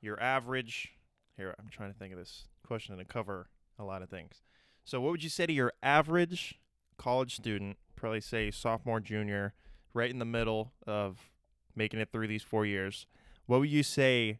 your 0.00 0.20
average 0.20 0.94
here 1.36 1.54
I'm 1.58 1.68
trying 1.70 1.92
to 1.92 1.98
think 1.98 2.12
of 2.12 2.18
this 2.18 2.48
question 2.66 2.96
to 2.96 3.04
cover 3.04 3.48
a 3.80 3.84
lot 3.84 4.02
of 4.02 4.08
things. 4.10 4.42
So 4.84 5.00
what 5.00 5.10
would 5.12 5.24
you 5.24 5.30
say 5.30 5.46
to 5.46 5.52
your 5.52 5.72
average 5.82 6.58
college 6.98 7.36
student, 7.36 7.76
probably 7.96 8.20
say 8.20 8.50
sophomore, 8.50 9.00
junior, 9.00 9.54
right 9.94 10.10
in 10.10 10.18
the 10.18 10.24
middle 10.24 10.72
of 10.86 11.30
making 11.74 12.00
it 12.00 12.10
through 12.12 12.28
these 12.28 12.42
4 12.42 12.66
years? 12.66 13.06
What 13.46 13.60
would 13.60 13.70
you 13.70 13.82
say 13.82 14.38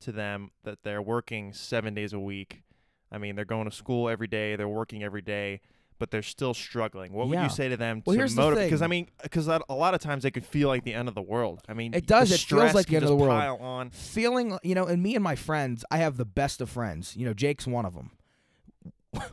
to 0.00 0.12
them 0.12 0.50
that 0.64 0.78
they're 0.84 1.02
working 1.02 1.52
7 1.52 1.92
days 1.94 2.12
a 2.12 2.20
week? 2.20 2.62
I 3.10 3.18
mean, 3.18 3.36
they're 3.36 3.44
going 3.44 3.68
to 3.68 3.74
school 3.74 4.08
every 4.08 4.26
day, 4.28 4.54
they're 4.56 4.68
working 4.68 5.02
every 5.02 5.22
day, 5.22 5.60
but 5.98 6.10
they're 6.10 6.22
still 6.22 6.54
struggling. 6.54 7.12
What 7.12 7.28
would 7.28 7.34
Yeah. 7.34 7.44
you 7.44 7.48
say 7.50 7.68
to 7.68 7.76
them 7.76 8.02
Well, 8.06 8.14
to 8.14 8.20
here's 8.20 8.34
the 8.34 8.42
motivate? 8.42 8.66
Because 8.66 8.82
I 8.82 8.86
mean, 8.86 9.08
because 9.22 9.48
a 9.48 9.60
lot 9.70 9.94
of 9.94 10.00
times 10.00 10.24
it 10.24 10.30
could 10.32 10.44
feel 10.46 10.68
like 10.68 10.84
the 10.84 10.94
end 10.94 11.08
of 11.08 11.14
the 11.14 11.22
world. 11.22 11.62
I 11.68 11.74
mean, 11.74 11.94
It 11.94 12.06
does, 12.06 12.28
The 12.28 12.34
it 12.34 12.38
feels 12.38 12.60
stress 12.60 12.74
like 12.74 12.86
the 12.86 12.90
can 12.90 12.96
end 12.96 13.04
of 13.04 13.08
the 13.10 13.16
world. 13.16 13.30
Pile 13.40 13.56
on. 13.56 13.90
feeling 13.90 14.58
you 14.62 14.74
know 14.74 14.84
and 14.84 15.02
me 15.02 15.14
and 15.14 15.24
my 15.24 15.34
friends 15.34 15.84
i 15.90 15.98
have 15.98 16.16
the 16.16 16.24
best 16.24 16.60
of 16.60 16.68
friends 16.70 17.16
you 17.16 17.24
know 17.26 17.34
jake's 17.34 17.66
one 17.66 17.84
of 17.86 17.94
them 17.94 18.10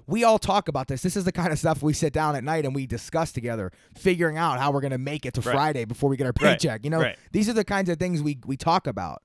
we 0.08 0.24
all 0.24 0.39
talk 0.39 0.67
about 0.67 0.88
this 0.88 1.01
this 1.01 1.15
is 1.17 1.25
the 1.25 1.32
kind 1.32 1.51
of 1.51 1.60
stuff 1.60 1.84
we 1.84 1.94
sit 1.94 2.13
down 2.13 2.36
at 2.36 2.44
night 2.44 2.65
and 2.65 2.74
we 2.74 2.86
discuss 2.88 3.32
together 3.32 3.72
figuring 3.98 4.38
out 4.38 4.58
how 4.60 4.72
we're 4.72 4.82
going 4.82 4.91
to 4.91 4.98
make 4.98 5.25
it 5.25 5.34
to 5.34 5.41
Right. 5.41 5.53
friday 5.53 5.86
before 5.86 6.10
we 6.10 6.15
get 6.17 6.25
our 6.25 6.34
Right. 6.39 6.53
paycheck 6.60 6.84
you 6.86 6.89
know 6.89 7.01
Right. 7.01 7.17
these 7.32 7.50
are 7.50 7.53
the 7.53 7.65
kinds 7.65 7.89
of 7.89 7.98
things 8.00 8.22
we 8.22 8.38
we 8.46 8.55
talk 8.55 8.88
about 8.88 9.22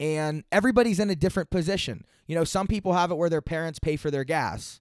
and 0.00 0.42
everybody's 0.50 0.98
in 0.98 1.08
a 1.10 1.14
different 1.16 1.50
position 1.50 2.04
you 2.26 2.34
know 2.34 2.42
some 2.44 2.66
people 2.66 2.94
have 2.94 3.10
it 3.12 3.16
where 3.16 3.30
their 3.30 3.42
parents 3.42 3.78
pay 3.78 3.94
for 3.96 4.10
their 4.10 4.24
gas 4.24 4.80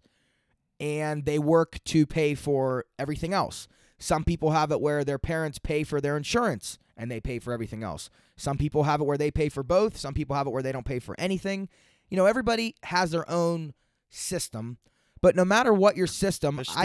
and 0.80 1.26
they 1.26 1.38
work 1.40 1.78
to 1.86 2.06
pay 2.08 2.34
for 2.34 2.86
everything 2.98 3.32
else 3.34 3.68
some 4.00 4.24
people 4.24 4.52
have 4.52 4.72
it 4.72 4.82
where 4.82 5.04
their 5.04 5.20
parents 5.20 5.60
pay 5.60 5.84
for 5.84 6.02
their 6.02 6.18
insurance 6.18 6.78
and 6.98 7.10
they 7.12 7.20
pay 7.22 7.40
for 7.40 7.52
everything 7.54 7.82
else. 7.84 8.10
Some 8.38 8.58
people 8.58 8.84
have 8.84 9.00
it 9.02 9.06
where 9.06 9.18
they 9.18 9.32
pay 9.32 9.48
for 9.50 9.64
both. 9.64 9.98
Some 9.98 10.14
people 10.14 10.34
have 10.36 10.48
it 10.48 10.50
where 10.52 10.62
they 10.64 10.72
don't 10.74 10.86
pay 10.86 11.00
for 11.00 11.14
anything. 11.18 11.68
You 12.10 12.16
know, 12.18 12.26
everybody 12.26 12.76
has 12.84 13.12
their 13.12 13.30
own 13.30 13.74
system, 14.10 14.78
but 15.26 15.36
no 15.36 15.44
matter 15.44 15.74
what 15.74 15.98
your 15.98 16.06
system, 16.06 16.60
I. 16.76 16.84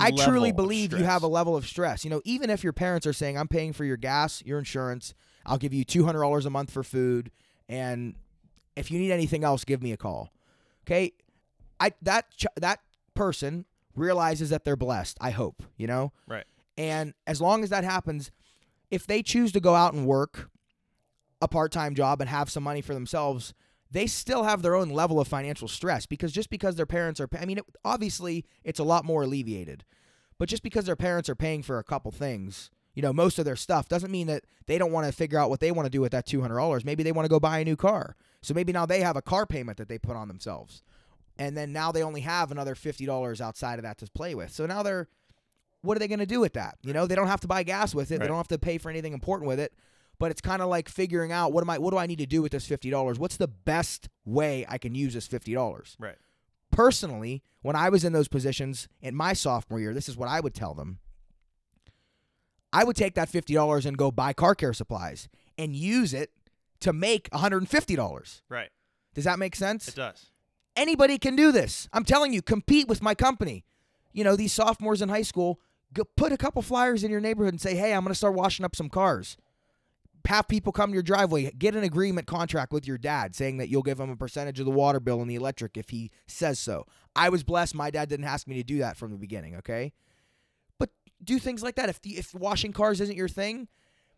I 0.00 0.12
truly 0.24 0.52
believe 0.52 0.92
you 0.92 1.04
have 1.06 1.24
a 1.24 1.26
level 1.26 1.56
of 1.56 1.66
stress. 1.66 2.04
You 2.04 2.10
know, 2.10 2.22
even 2.24 2.48
if 2.48 2.62
your 2.62 2.72
parents 2.72 3.04
are 3.04 3.12
saying, 3.12 3.36
I'm 3.36 3.48
paying 3.48 3.72
for 3.72 3.84
your 3.84 3.96
gas, 3.96 4.44
your 4.46 4.60
insurance, 4.60 5.12
I'll 5.44 5.58
give 5.58 5.74
you 5.74 5.84
$200 5.84 6.46
a 6.46 6.50
month 6.50 6.70
for 6.70 6.84
food, 6.84 7.32
and 7.68 8.14
if 8.76 8.92
you 8.92 9.00
need 9.00 9.10
anything 9.10 9.42
else, 9.42 9.64
give 9.64 9.82
me 9.82 9.90
a 9.90 9.96
call. 9.96 10.32
Okay? 10.86 11.14
I 11.80 11.90
that 12.02 12.26
ch- 12.36 12.46
that 12.54 12.78
person 13.14 13.64
realizes 13.96 14.50
that 14.50 14.64
they're 14.64 14.76
blessed, 14.76 15.18
I 15.20 15.32
hope, 15.32 15.60
you 15.76 15.88
know? 15.88 16.12
Right. 16.28 16.44
And 16.78 17.12
as 17.26 17.40
long 17.40 17.64
as 17.64 17.70
that 17.70 17.82
happens, 17.82 18.30
if 18.92 19.04
they 19.04 19.20
choose 19.20 19.50
to 19.50 19.58
go 19.58 19.74
out 19.74 19.94
and 19.94 20.06
work 20.06 20.48
a 21.42 21.48
part-time 21.48 21.96
job 21.96 22.20
and 22.20 22.30
have 22.30 22.50
some 22.50 22.62
money 22.62 22.82
for 22.82 22.94
themselves, 22.94 23.52
they 23.90 24.06
still 24.06 24.44
have 24.44 24.62
their 24.62 24.76
own 24.76 24.90
level 24.90 25.20
of 25.20 25.28
financial 25.28 25.68
stress 25.68 26.06
because 26.06 26.32
just 26.32 26.50
because 26.50 26.76
their 26.76 26.86
parents 26.86 27.20
are 27.20 27.28
I 27.38 27.44
mean, 27.44 27.58
it, 27.58 27.64
obviously 27.84 28.46
it's 28.62 28.78
a 28.78 28.84
lot 28.84 29.04
more 29.04 29.22
alleviated. 29.22 29.84
But 30.38 30.48
just 30.48 30.62
because 30.62 30.86
their 30.86 30.96
parents 30.96 31.28
are 31.28 31.34
paying 31.34 31.62
for 31.62 31.78
a 31.78 31.84
couple 31.84 32.10
things, 32.12 32.70
you 32.94 33.02
know, 33.02 33.12
most 33.12 33.38
of 33.38 33.44
their 33.44 33.56
stuff 33.56 33.88
doesn't 33.88 34.10
mean 34.10 34.26
that 34.28 34.44
they 34.66 34.78
don't 34.78 34.92
want 34.92 35.06
to 35.06 35.12
figure 35.12 35.38
out 35.38 35.50
what 35.50 35.60
they 35.60 35.70
want 35.70 35.86
to 35.86 35.90
do 35.90 36.00
with 36.00 36.12
that 36.12 36.26
$200. 36.26 36.84
Maybe 36.84 37.02
they 37.02 37.12
want 37.12 37.26
to 37.26 37.30
go 37.30 37.38
buy 37.38 37.58
a 37.58 37.64
new 37.64 37.76
car. 37.76 38.16
So 38.42 38.54
maybe 38.54 38.72
now 38.72 38.86
they 38.86 39.00
have 39.00 39.16
a 39.16 39.22
car 39.22 39.44
payment 39.44 39.76
that 39.78 39.88
they 39.88 39.98
put 39.98 40.16
on 40.16 40.28
themselves. 40.28 40.82
And 41.38 41.56
then 41.56 41.72
now 41.72 41.92
they 41.92 42.02
only 42.02 42.22
have 42.22 42.50
another 42.50 42.74
$50 42.74 43.40
outside 43.40 43.78
of 43.78 43.82
that 43.82 43.98
to 43.98 44.06
play 44.12 44.34
with. 44.34 44.50
So 44.50 44.66
now 44.66 44.82
they're 44.82 45.08
what 45.82 45.96
are 45.96 46.00
they 46.00 46.08
going 46.08 46.18
to 46.20 46.26
do 46.26 46.40
with 46.40 46.52
that? 46.54 46.76
You 46.82 46.92
know, 46.92 47.06
they 47.06 47.14
don't 47.14 47.26
have 47.26 47.40
to 47.40 47.48
buy 47.48 47.62
gas 47.62 47.94
with 47.94 48.10
it. 48.10 48.20
They 48.20 48.26
don't 48.26 48.36
have 48.36 48.48
to 48.48 48.58
pay 48.58 48.76
for 48.78 48.90
anything 48.90 49.14
important 49.14 49.48
with 49.48 49.58
it. 49.58 49.72
But 50.20 50.30
it's 50.30 50.40
kind 50.40 50.62
of 50.62 50.68
like 50.68 50.88
figuring 50.88 51.32
out 51.32 51.52
what 51.52 51.62
am 51.64 51.70
I 51.70 51.78
what 51.78 51.90
do 51.90 51.96
I 51.98 52.06
need 52.06 52.18
to 52.18 52.26
do 52.26 52.42
with 52.42 52.52
this 52.52 52.68
$50? 52.68 53.18
What's 53.18 53.38
the 53.38 53.48
best 53.48 54.08
way 54.24 54.64
I 54.68 54.78
can 54.78 54.94
use 54.94 55.14
this 55.14 55.26
$50? 55.26 55.96
Right. 55.98 56.16
personally, 56.70 57.42
when 57.62 57.74
I 57.74 57.88
was 57.88 58.04
in 58.04 58.12
those 58.12 58.28
positions 58.28 58.86
in 59.00 59.14
my 59.14 59.32
sophomore 59.32 59.80
year, 59.80 59.92
this 59.94 60.08
is 60.08 60.16
what 60.16 60.28
I 60.28 60.38
would 60.40 60.54
tell 60.54 60.74
them. 60.74 60.98
I 62.72 62.84
would 62.84 62.96
take 62.96 63.14
that 63.14 63.28
$50 63.30 63.84
and 63.86 63.98
go 63.98 64.10
buy 64.10 64.32
car 64.32 64.54
care 64.54 64.72
supplies 64.72 65.28
and 65.58 65.74
use 65.74 66.14
it 66.14 66.30
to 66.80 66.92
make 66.92 67.28
$150. 67.30 68.40
Right. 68.48 68.68
Does 69.14 69.24
that 69.24 69.38
make 69.38 69.56
sense? 69.56 69.88
It 69.88 69.96
does. 69.96 70.26
Anybody 70.76 71.18
can 71.18 71.34
do 71.34 71.50
this. 71.50 71.88
I'm 71.92 72.04
telling 72.04 72.32
you, 72.32 72.42
compete 72.42 72.86
with 72.88 73.02
my 73.02 73.14
company. 73.14 73.64
You 74.12 74.22
know, 74.24 74.36
these 74.36 74.52
sophomores 74.52 75.02
in 75.02 75.08
high 75.08 75.22
school, 75.22 75.60
go 75.92 76.04
put 76.16 76.30
a 76.32 76.36
couple 76.36 76.62
flyers 76.62 77.02
in 77.02 77.10
your 77.10 77.20
neighborhood 77.20 77.52
and 77.54 77.60
say, 77.60 77.74
hey, 77.74 77.92
I'm 77.92 78.02
going 78.04 78.12
to 78.12 78.14
start 78.14 78.34
washing 78.34 78.64
up 78.64 78.76
some 78.76 78.88
cars. 78.88 79.36
Have 80.26 80.48
people 80.48 80.72
come 80.72 80.90
to 80.90 80.94
your 80.94 81.02
driveway. 81.02 81.50
Get 81.50 81.74
an 81.74 81.82
agreement 81.82 82.26
contract 82.26 82.72
with 82.72 82.86
your 82.86 82.98
dad 82.98 83.34
saying 83.34 83.56
that 83.58 83.68
you'll 83.68 83.82
give 83.82 83.98
him 83.98 84.10
a 84.10 84.16
percentage 84.16 84.60
of 84.60 84.66
the 84.66 84.70
water 84.72 85.00
bill 85.00 85.20
and 85.20 85.30
the 85.30 85.34
electric 85.34 85.76
if 85.76 85.90
he 85.90 86.10
says 86.26 86.58
so. 86.58 86.86
I 87.16 87.28
was 87.28 87.42
blessed. 87.42 87.74
My 87.74 87.90
dad 87.90 88.08
didn't 88.08 88.26
ask 88.26 88.46
me 88.46 88.54
to 88.56 88.62
do 88.62 88.78
that 88.78 88.96
from 88.96 89.10
the 89.10 89.18
beginning, 89.18 89.56
okay? 89.56 89.92
But 90.78 90.90
do 91.22 91.38
things 91.38 91.62
like 91.62 91.74
that. 91.76 91.88
If, 91.88 92.00
the, 92.02 92.10
if 92.10 92.34
washing 92.34 92.72
cars 92.72 93.00
isn't 93.00 93.16
your 93.16 93.28
thing, 93.28 93.68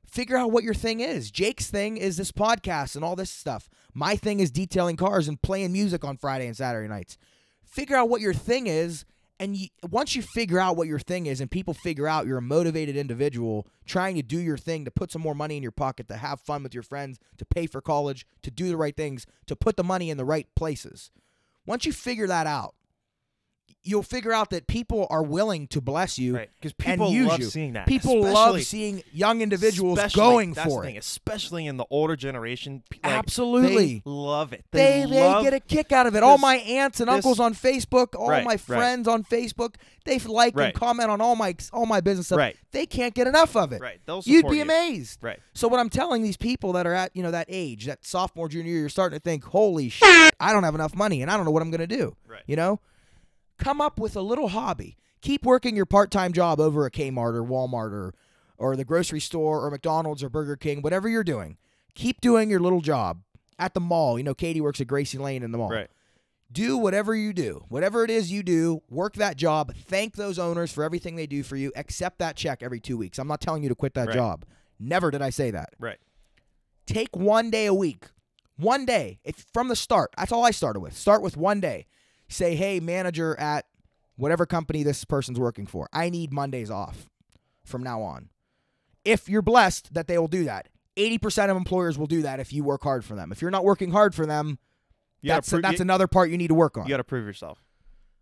figure 0.06 0.36
out 0.36 0.50
what 0.50 0.64
your 0.64 0.74
thing 0.74 1.00
is. 1.00 1.30
Jake's 1.30 1.70
thing 1.70 1.96
is 1.96 2.16
this 2.16 2.32
podcast 2.32 2.94
and 2.94 3.04
all 3.04 3.16
this 3.16 3.30
stuff. 3.30 3.70
My 3.94 4.16
thing 4.16 4.40
is 4.40 4.50
detailing 4.50 4.96
cars 4.96 5.28
and 5.28 5.40
playing 5.40 5.72
music 5.72 6.04
on 6.04 6.16
Friday 6.16 6.46
and 6.46 6.56
Saturday 6.56 6.88
nights. 6.88 7.16
Figure 7.64 7.96
out 7.96 8.10
what 8.10 8.20
your 8.20 8.34
thing 8.34 8.66
is. 8.66 9.04
And 9.42 9.56
you, 9.56 9.66
once 9.90 10.14
you 10.14 10.22
figure 10.22 10.60
out 10.60 10.76
what 10.76 10.86
your 10.86 11.00
thing 11.00 11.26
is, 11.26 11.40
and 11.40 11.50
people 11.50 11.74
figure 11.74 12.06
out 12.06 12.28
you're 12.28 12.38
a 12.38 12.42
motivated 12.42 12.96
individual 12.96 13.66
trying 13.84 14.14
to 14.14 14.22
do 14.22 14.38
your 14.38 14.56
thing, 14.56 14.84
to 14.84 14.90
put 14.92 15.10
some 15.10 15.20
more 15.20 15.34
money 15.34 15.56
in 15.56 15.64
your 15.64 15.72
pocket, 15.72 16.06
to 16.06 16.16
have 16.16 16.40
fun 16.40 16.62
with 16.62 16.72
your 16.72 16.84
friends, 16.84 17.18
to 17.38 17.44
pay 17.44 17.66
for 17.66 17.80
college, 17.80 18.24
to 18.42 18.52
do 18.52 18.68
the 18.68 18.76
right 18.76 18.96
things, 18.96 19.26
to 19.46 19.56
put 19.56 19.76
the 19.76 19.82
money 19.82 20.10
in 20.10 20.16
the 20.16 20.24
right 20.24 20.46
places. 20.54 21.10
Once 21.66 21.84
you 21.84 21.92
figure 21.92 22.28
that 22.28 22.46
out, 22.46 22.76
you'll 23.84 24.02
figure 24.02 24.32
out 24.32 24.50
that 24.50 24.66
people 24.68 25.06
are 25.10 25.22
willing 25.24 25.66
to 25.66 25.80
bless 25.80 26.18
you 26.18 26.36
Right. 26.36 26.50
Because 26.60 26.72
and 26.86 26.98
people 27.00 27.10
use 27.12 27.26
love 27.28 27.40
you. 27.40 27.46
seeing 27.46 27.72
that. 27.72 27.86
People 27.88 28.18
especially- 28.18 28.32
love 28.32 28.62
seeing 28.62 29.02
young 29.12 29.40
individuals 29.40 29.98
going 30.14 30.54
for 30.54 30.84
thing, 30.84 30.94
it. 30.94 30.98
especially 30.98 31.66
in 31.66 31.76
the 31.78 31.84
older 31.90 32.14
generation. 32.14 32.82
like, 33.02 33.12
Absolutely. 33.12 33.94
they 33.94 34.02
love 34.04 34.52
it. 34.52 34.64
They, 34.70 35.04
They, 35.04 35.10
they 35.10 35.42
get 35.42 35.52
a 35.54 35.60
kick 35.60 35.90
out 35.90 36.06
of 36.06 36.14
it. 36.14 36.22
All 36.22 36.38
my 36.38 36.56
aunts 36.56 37.00
and 37.00 37.08
this- 37.08 37.14
uncles 37.16 37.40
on 37.40 37.54
Facebook, 37.54 38.14
all 38.16 38.28
Right, 38.30 38.44
my 38.44 38.52
right. 38.52 38.60
friends 38.60 39.08
on 39.08 39.24
Facebook, 39.24 39.74
they 40.04 40.18
like 40.20 40.56
and 40.56 40.74
comment 40.74 41.10
on 41.10 41.20
all 41.20 41.36
my 41.36 41.54
all 41.72 41.86
my 41.86 42.00
business 42.00 42.26
stuff. 42.26 42.38
Right. 42.38 42.56
They 42.72 42.86
can't 42.86 43.14
get 43.14 43.26
enough 43.26 43.54
of 43.56 43.72
it. 43.72 43.80
Right. 43.80 44.00
They'll 44.06 44.22
You'd 44.24 44.48
be 44.48 44.56
you. 44.56 44.62
amazed. 44.62 45.18
Right. 45.22 45.38
So 45.54 45.68
what 45.68 45.78
I'm 45.80 45.90
telling 45.90 46.22
these 46.22 46.36
people 46.36 46.72
that 46.74 46.86
are 46.86 46.94
at 46.94 47.14
you 47.14 47.22
know 47.22 47.30
that 47.30 47.46
age, 47.48 47.86
that 47.86 48.04
sophomore 48.04 48.48
junior 48.48 48.70
year, 48.70 48.80
you're 48.80 48.88
starting 48.88 49.16
to 49.18 49.22
think, 49.22 49.44
holy 49.44 49.88
shit, 49.88 50.34
I 50.40 50.52
don't 50.52 50.64
have 50.64 50.74
enough 50.74 50.94
money 50.94 51.22
and 51.22 51.30
I 51.30 51.36
don't 51.36 51.44
know 51.44 51.50
what 51.52 51.62
I'm 51.62 51.70
gonna 51.70 51.86
do. 51.86 52.16
Right. 52.28 52.42
You 52.46 52.56
know, 52.56 52.80
come 53.62 53.80
up 53.80 53.98
with 54.00 54.16
a 54.16 54.22
little 54.22 54.48
hobby. 54.48 54.96
Keep 55.20 55.44
working 55.44 55.76
your 55.76 55.86
part-time 55.86 56.32
job 56.32 56.58
over 56.58 56.84
at 56.86 56.92
Kmart 56.92 57.34
or 57.34 57.44
Walmart 57.44 57.92
or 57.92 58.14
or 58.58 58.76
the 58.76 58.84
grocery 58.84 59.20
store 59.20 59.64
or 59.64 59.70
McDonald's 59.70 60.22
or 60.22 60.28
Burger 60.28 60.56
King, 60.56 60.82
whatever 60.82 61.08
you're 61.08 61.24
doing. 61.24 61.56
Keep 61.94 62.20
doing 62.20 62.48
your 62.48 62.60
little 62.60 62.80
job 62.80 63.22
at 63.58 63.74
the 63.74 63.80
mall. 63.80 64.18
You 64.18 64.24
know, 64.24 64.34
Katie 64.34 64.60
works 64.60 64.80
at 64.80 64.86
Gracie 64.86 65.18
Lane 65.18 65.42
in 65.42 65.50
the 65.52 65.58
mall 65.58 65.70
Right. 65.70 65.90
do 66.52 66.76
whatever 66.76 67.14
you 67.14 67.32
do. 67.32 67.64
Whatever 67.68 68.04
it 68.04 68.10
is 68.10 68.30
you 68.30 68.42
do, 68.42 68.82
work 68.88 69.14
that 69.14 69.36
job. 69.36 69.74
Thank 69.74 70.14
those 70.16 70.38
owners 70.38 70.70
for 70.70 70.84
everything 70.84 71.16
they 71.16 71.26
do 71.26 71.42
for 71.42 71.56
you. 71.56 71.72
Accept 71.74 72.18
that 72.18 72.36
check 72.36 72.62
every 72.62 72.78
two 72.78 72.96
weeks. 72.96 73.18
I'm 73.18 73.26
not 73.26 73.40
telling 73.40 73.62
you 73.62 73.68
to 73.68 73.74
quit 73.74 73.94
that 73.94 74.08
Right. 74.08 74.14
job. 74.16 74.44
Never 74.78 75.10
did 75.10 75.22
I 75.22 75.30
say 75.30 75.50
that. 75.50 75.70
Right. 75.80 75.98
Take 76.86 77.16
one 77.16 77.50
day 77.50 77.66
a 77.66 77.74
week. 77.74 78.06
One 78.56 78.84
day. 78.84 79.18
If 79.24 79.46
from 79.52 79.68
the 79.68 79.76
start. 79.76 80.10
That's 80.16 80.30
all 80.32 80.44
I 80.44 80.50
started 80.50 80.80
with. 80.80 80.96
Start 80.96 81.22
with 81.22 81.36
one 81.36 81.60
day. 81.60 81.86
Say, 82.32 82.54
hey, 82.56 82.80
manager 82.80 83.38
at 83.38 83.66
whatever 84.16 84.46
company 84.46 84.82
this 84.82 85.04
person's 85.04 85.38
working 85.38 85.66
for. 85.66 85.88
I 85.92 86.10
need 86.10 86.32
Mondays 86.32 86.70
off 86.70 87.06
from 87.64 87.82
now 87.82 88.02
on. 88.02 88.28
If 89.04 89.28
you're 89.28 89.42
blessed 89.42 89.94
that 89.94 90.06
they 90.06 90.18
will 90.18 90.28
do 90.28 90.44
that. 90.44 90.68
80% 90.96 91.50
of 91.50 91.56
employers 91.56 91.96
will 91.96 92.06
do 92.06 92.22
that 92.22 92.38
if 92.38 92.52
you 92.52 92.64
work 92.64 92.82
hard 92.82 93.04
for 93.04 93.14
them. 93.14 93.32
If 93.32 93.40
you're 93.40 93.50
not 93.50 93.64
working 93.64 93.92
hard 93.92 94.14
for 94.14 94.26
them, 94.26 94.58
You 95.22 95.28
that's 95.28 95.48
that's 95.48 95.78
you, 95.78 95.82
another 95.82 96.06
part 96.06 96.28
you 96.30 96.36
need 96.36 96.48
to 96.48 96.54
work 96.54 96.76
on. 96.76 96.84
you 96.84 96.90
got 96.90 96.98
to 96.98 97.04
prove 97.04 97.24
yourself. 97.26 97.64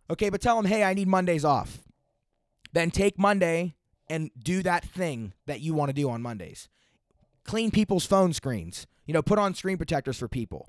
Okay, 0.09 0.31
but 0.31 0.41
tell 0.41 0.57
them, 0.57 0.67
hey, 0.67 0.85
I 0.85 0.95
need 0.95 1.09
Mondays 1.09 1.45
off. 1.45 1.81
Then 2.73 2.91
take 2.93 3.19
Monday 3.19 3.75
and 4.09 4.31
do 4.41 4.63
that 4.63 4.85
thing 4.85 5.33
that 5.47 5.61
you 5.61 5.75
want 5.75 5.89
to 5.89 5.93
do 5.93 6.09
on 6.11 6.23
Mondays. 6.23 6.69
Clean 7.45 7.71
people's 7.71 8.07
phone 8.07 8.33
screens. 8.33 8.87
You 9.07 9.15
know, 9.15 9.23
put 9.23 9.39
on 9.39 9.55
screen 9.55 9.77
protectors 9.77 10.19
for 10.19 10.29
people. 10.29 10.69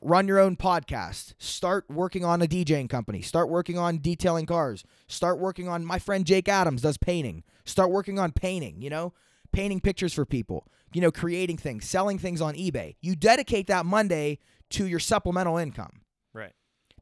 Run 0.00 0.28
your 0.28 0.38
own 0.38 0.56
podcast. 0.56 1.34
Start 1.38 1.86
working 1.88 2.24
on 2.24 2.40
a 2.40 2.46
DJing 2.46 2.88
company. 2.88 3.20
Start 3.20 3.48
working 3.48 3.78
on 3.78 3.98
detailing 3.98 4.46
cars. 4.46 4.84
Start 5.08 5.38
working 5.38 5.68
on 5.68 5.84
my 5.84 5.98
friend 5.98 6.24
Jake 6.24 6.48
Adams 6.48 6.82
does 6.82 6.98
painting. 6.98 7.42
Start 7.64 7.90
working 7.90 8.18
on 8.18 8.32
painting, 8.32 8.80
you 8.80 8.90
know? 8.90 9.12
painting 9.56 9.80
pictures 9.80 10.12
for 10.12 10.26
people, 10.26 10.68
you 10.92 11.00
know, 11.00 11.10
creating 11.10 11.56
things, 11.56 11.88
selling 11.88 12.18
things 12.18 12.42
on 12.42 12.54
eBay. 12.54 12.94
You 13.00 13.16
dedicate 13.16 13.66
that 13.68 13.86
Monday 13.86 14.38
to 14.70 14.86
your 14.86 14.98
supplemental 14.98 15.56
income. 15.56 16.02
Right. 16.34 16.52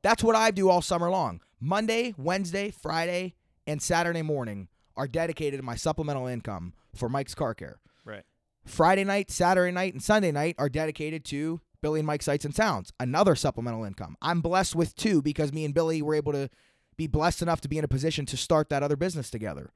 That's 0.03 0.23
what 0.23 0.37
I 0.37 0.53
do 0.53 0.69
all 0.69 0.81
summer 0.81 1.11
long. 1.11 1.41
Monday, 1.61 2.15
Wednesday, 2.17 2.71
Friday, 2.71 3.35
and 3.67 3.83
Saturday 3.83 4.23
morning 4.23 4.69
are 4.97 5.09
dedicated 5.09 5.59
to 5.59 5.65
my 5.65 5.75
supplemental 5.75 6.29
income 6.29 6.75
for 6.95 7.09
Mike's 7.09 7.35
Car 7.35 7.55
Care. 7.55 7.81
Right. 8.05 8.23
Friday 8.65 9.03
night, 9.03 9.33
Saturday 9.33 9.73
night, 9.73 9.93
and 9.93 10.03
Sunday 10.03 10.31
night 10.31 10.55
are 10.57 10.69
dedicated 10.69 11.25
to 11.27 11.61
Billy 11.85 12.01
and 12.01 12.07
Mike 12.07 12.23
Sights 12.23 12.47
and 12.47 12.55
Sounds, 12.55 12.95
another 12.99 13.35
supplemental 13.35 13.85
income. 13.85 14.17
I'm 14.23 14.41
blessed 14.41 14.75
with 14.75 14.97
two 14.97 15.21
because 15.21 15.53
me 15.53 15.67
and 15.67 15.75
Billy 15.75 16.01
were 16.01 16.15
able 16.15 16.33
to 16.33 16.49
be 16.97 17.07
blessed 17.07 17.43
enough 17.43 17.61
to 17.61 17.69
be 17.69 17.77
in 17.77 17.85
a 17.85 17.89
position 17.89 18.25
to 18.25 18.39
start 18.39 18.71
that 18.71 18.83
other 18.83 18.97
business 18.97 19.29
together. 19.29 19.71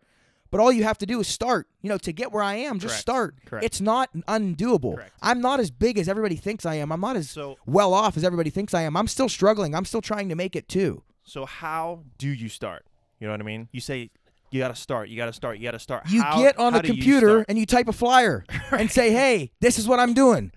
But 0.51 0.59
all 0.61 0.73
you 0.73 0.85
have 0.85 0.97
to 0.99 1.05
do 1.05 1.21
is 1.21 1.29
start. 1.29 1.68
You 1.83 1.90
know, 1.90 1.99
to 1.99 2.11
get 2.11 2.33
where 2.33 2.42
I 2.42 2.55
am, 2.55 2.79
just 2.79 2.92
Correct. 2.92 3.01
start. 3.03 3.35
Correct. 3.44 3.62
It's 3.66 3.83
not 3.83 4.09
undoable. 4.27 4.94
Correct. 4.94 5.12
I'm 5.21 5.42
not 5.42 5.61
as 5.61 5.71
big 5.71 5.99
as 5.99 6.09
everybody 6.09 6.37
thinks 6.37 6.64
I 6.64 6.77
am. 6.77 6.90
I'm 6.92 7.01
not 7.03 7.16
as 7.16 7.29
So 7.29 7.59
well 7.66 7.92
off 7.92 8.16
as 8.16 8.25
everybody 8.25 8.49
thinks 8.49 8.73
I 8.73 8.81
am. 8.85 8.97
I'm 8.97 9.07
still 9.09 9.29
struggling. 9.29 9.75
I'm 9.75 9.85
still 9.85 10.01
trying 10.01 10.31
to 10.31 10.35
make 10.35 10.57
it 10.57 10.66
too. 10.66 11.03
so 11.25 11.44
how 11.44 12.05
do 12.16 12.29
you 12.29 12.49
start? 12.49 12.87
You 13.21 13.27
know 13.27 13.35
what 13.35 13.40
I 13.40 13.44
mean? 13.44 13.68
You 13.71 13.83
say 13.83 14.09
you 14.51 14.61
got 14.61 14.68
to 14.68 14.75
start. 14.81 15.11
You 15.11 15.18
got 15.18 15.27
to 15.27 15.35
start. 15.35 15.59
You 15.59 15.64
got 15.64 15.73
to 15.73 15.79
start. 15.79 16.05
You 16.09 16.23
How- 16.23 16.38
get 16.40 16.59
on 16.59 16.73
the 16.73 16.79
you 16.79 16.94
computer 16.94 17.29
start? 17.29 17.47
and 17.51 17.59
you 17.59 17.66
type 17.66 17.87
a 17.87 17.92
flyer 17.92 18.47
and 18.71 18.90
say, 18.90 19.11
"Hey, 19.23 19.51
this 19.61 19.79
is 19.79 19.87
what 19.87 20.01
I'm 20.01 20.14
doing." 20.14 20.53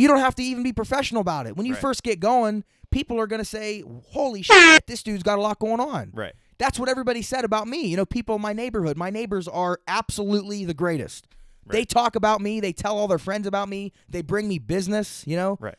You 0.00 0.08
don't 0.08 0.20
have 0.20 0.34
to 0.36 0.42
even 0.42 0.62
be 0.62 0.72
professional 0.72 1.20
about 1.20 1.46
it. 1.46 1.56
When 1.56 1.66
you 1.66 1.74
Right. 1.74 1.80
first 1.82 2.02
get 2.02 2.20
going, 2.20 2.64
people 2.90 3.20
are 3.20 3.26
going 3.26 3.40
to 3.40 3.44
say, 3.44 3.84
"Holy 4.08 4.40
shit, 4.40 4.84
this 4.86 5.02
dude's 5.02 5.22
got 5.22 5.38
a 5.38 5.42
lot 5.42 5.58
going 5.58 5.78
on." 5.80 6.10
Right. 6.14 6.32
That's 6.56 6.78
what 6.78 6.88
everybody 6.88 7.20
said 7.20 7.44
about 7.44 7.68
me. 7.68 7.86
You 7.86 7.98
know, 7.98 8.06
people 8.06 8.36
in 8.36 8.40
my 8.40 8.54
neighborhood, 8.54 8.96
my 8.96 9.10
neighbors 9.10 9.46
are 9.46 9.78
absolutely 9.86 10.64
the 10.64 10.72
greatest. 10.74 11.26
They 11.66 11.84
talk 11.84 12.16
about 12.16 12.40
me, 12.40 12.58
they 12.58 12.72
tell 12.72 12.98
all 12.98 13.06
their 13.08 13.18
friends 13.18 13.46
about 13.46 13.68
me, 13.68 13.92
they 14.08 14.22
bring 14.22 14.48
me 14.48 14.58
business, 14.58 15.22
you 15.24 15.36
know? 15.36 15.56
Right. 15.60 15.76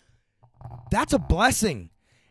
That's 0.90 1.12
a 1.12 1.20
blessing. 1.20 1.90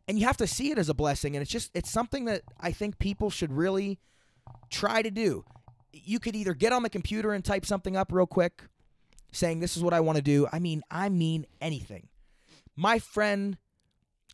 And 0.08 0.18
you 0.18 0.24
have 0.26 0.38
to 0.38 0.46
see 0.46 0.70
it 0.70 0.78
as 0.78 0.88
a 0.88 0.94
blessing 0.94 1.36
and 1.36 1.42
it's 1.42 1.50
just 1.50 1.70
it's 1.74 1.90
something 1.90 2.24
that 2.24 2.42
I 2.58 2.72
think 2.72 2.98
people 2.98 3.28
should 3.28 3.52
really 3.52 3.98
try 4.70 5.02
to 5.02 5.10
do. 5.10 5.44
You 5.92 6.18
could 6.20 6.34
either 6.36 6.54
get 6.54 6.72
on 6.72 6.82
the 6.82 6.88
computer 6.88 7.32
and 7.32 7.44
type 7.44 7.66
something 7.66 7.96
up 7.96 8.12
real 8.12 8.26
quick 8.26 8.62
saying 9.32 9.60
this 9.60 9.76
is 9.76 9.82
what 9.82 9.94
I 9.94 10.00
want 10.00 10.16
to 10.16 10.22
do. 10.22 10.46
I 10.52 10.58
mean, 10.58 10.82
I 10.90 11.08
mean 11.08 11.46
anything. 11.60 12.08
My 12.76 12.98
friend 12.98 13.58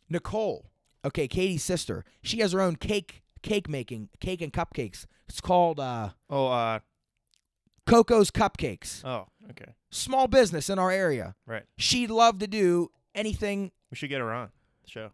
Nicole, 0.09 0.71
okay, 1.05 1.27
Katie's 1.27 1.63
sister, 1.63 2.05
she 2.21 2.39
has 2.39 2.51
her 2.51 2.61
own 2.61 2.75
cake 2.75 3.23
cake 3.41 3.69
making, 3.69 4.09
cake 4.19 4.41
and 4.41 4.51
cupcakes. 4.51 5.05
It's 5.27 5.41
called 5.41 5.79
uh 5.79 6.09
Oh. 6.29 6.47
Uh. 6.47 6.79
Coco's 7.85 8.31
Cupcakes. 8.31 9.03
Oh. 9.05 9.27
Okay. 9.49 9.73
Small 9.91 10.27
business 10.27 10.69
in 10.69 10.77
our 10.77 10.91
area. 10.91 11.35
Right. 11.45 11.63
She'd 11.77 12.09
love 12.09 12.39
to 12.39 12.47
do 12.47 12.89
anything. 13.15 13.71
We 13.89 13.95
should 13.95 14.09
get 14.09 14.19
her 14.19 14.31
on 14.31 14.49
the 14.83 14.89
show. 14.89 15.11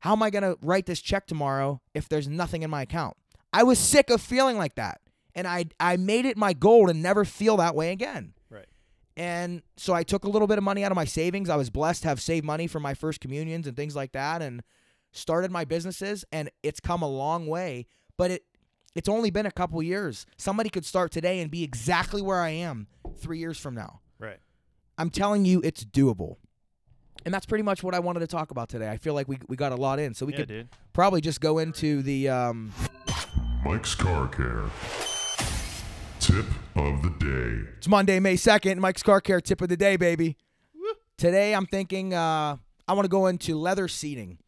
How 0.00 0.12
am 0.12 0.22
I 0.22 0.28
going 0.30 0.42
to 0.42 0.58
write 0.60 0.84
this 0.86 1.00
check 1.00 1.26
tomorrow 1.26 1.80
if 1.94 2.08
there's 2.08 2.28
nothing 2.28 2.62
in 2.62 2.70
my 2.70 2.82
account? 2.82 3.16
I 3.52 3.62
was 3.62 3.78
sick 3.78 4.10
of 4.10 4.20
feeling 4.20 4.58
like 4.58 4.74
that. 4.74 5.00
And 5.36 5.46
I 5.46 5.66
I 5.78 5.96
made 5.98 6.24
it 6.24 6.36
my 6.36 6.54
goal 6.54 6.88
to 6.88 6.94
never 6.94 7.24
feel 7.24 7.58
that 7.58 7.76
way 7.76 7.92
again. 7.92 8.32
Right. 8.50 8.66
And 9.16 9.62
so 9.76 9.92
I 9.94 10.02
took 10.02 10.24
a 10.24 10.28
little 10.28 10.48
bit 10.48 10.58
of 10.58 10.64
money 10.64 10.82
out 10.82 10.90
of 10.90 10.96
my 10.96 11.04
savings. 11.04 11.48
I 11.48 11.56
was 11.56 11.70
blessed 11.70 12.02
to 12.02 12.08
have 12.08 12.20
saved 12.20 12.44
money 12.44 12.66
for 12.66 12.80
my 12.80 12.94
first 12.94 13.20
communions 13.20 13.66
and 13.66 13.76
things 13.76 13.94
like 13.94 14.12
that 14.12 14.42
and 14.42 14.62
started 15.12 15.50
my 15.50 15.64
businesses 15.64 16.24
and 16.32 16.50
it's 16.62 16.80
come 16.80 17.02
a 17.02 17.08
long 17.08 17.46
way, 17.46 17.86
but 18.16 18.30
it 18.30 18.44
it's 18.94 19.10
only 19.10 19.30
been 19.30 19.44
a 19.46 19.52
couple 19.52 19.80
years. 19.82 20.24
Somebody 20.38 20.70
could 20.70 20.86
start 20.86 21.12
today 21.12 21.40
and 21.40 21.50
be 21.50 21.62
exactly 21.62 22.22
where 22.22 22.40
I 22.40 22.48
am 22.48 22.86
3 23.18 23.38
years 23.38 23.58
from 23.58 23.74
now. 23.74 24.00
Right. 24.18 24.38
I'm 24.96 25.10
telling 25.10 25.44
you 25.44 25.60
it's 25.62 25.84
doable. 25.84 26.36
And 27.26 27.34
that's 27.34 27.44
pretty 27.44 27.62
much 27.62 27.82
what 27.82 27.94
I 27.94 27.98
wanted 27.98 28.20
to 28.20 28.26
talk 28.26 28.50
about 28.50 28.70
today. 28.70 28.88
I 28.88 28.96
feel 28.96 29.12
like 29.12 29.28
we 29.28 29.38
we 29.48 29.56
got 29.56 29.72
a 29.72 29.76
lot 29.76 29.98
in, 29.98 30.14
so 30.14 30.24
we 30.24 30.32
yeah, 30.32 30.38
could 30.38 30.48
dude. 30.48 30.68
probably 30.94 31.20
just 31.20 31.40
go 31.40 31.58
into 31.58 32.00
the 32.00 32.28
um 32.30 32.72
Mike's 33.64 33.94
Car 33.96 34.28
Care. 34.28 34.64
Tip 36.26 36.46
of 36.74 37.02
the 37.02 37.10
day. 37.20 37.68
It's 37.78 37.86
Monday, 37.86 38.18
May 38.18 38.34
2nd. 38.34 38.78
Mike's 38.78 39.04
Car 39.04 39.20
Care 39.20 39.40
tip 39.40 39.60
of 39.60 39.68
the 39.68 39.76
day, 39.76 39.94
baby. 39.94 40.36
Today 41.16 41.54
I'm 41.54 41.66
thinking 41.66 42.14
uh, 42.14 42.56
I 42.88 42.92
want 42.94 43.04
to 43.04 43.08
go 43.08 43.28
into 43.28 43.56
leather 43.56 43.86
seating, 43.86 44.38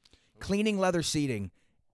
cleaning 0.40 0.80
leather 0.80 1.02
seating. 1.02 1.52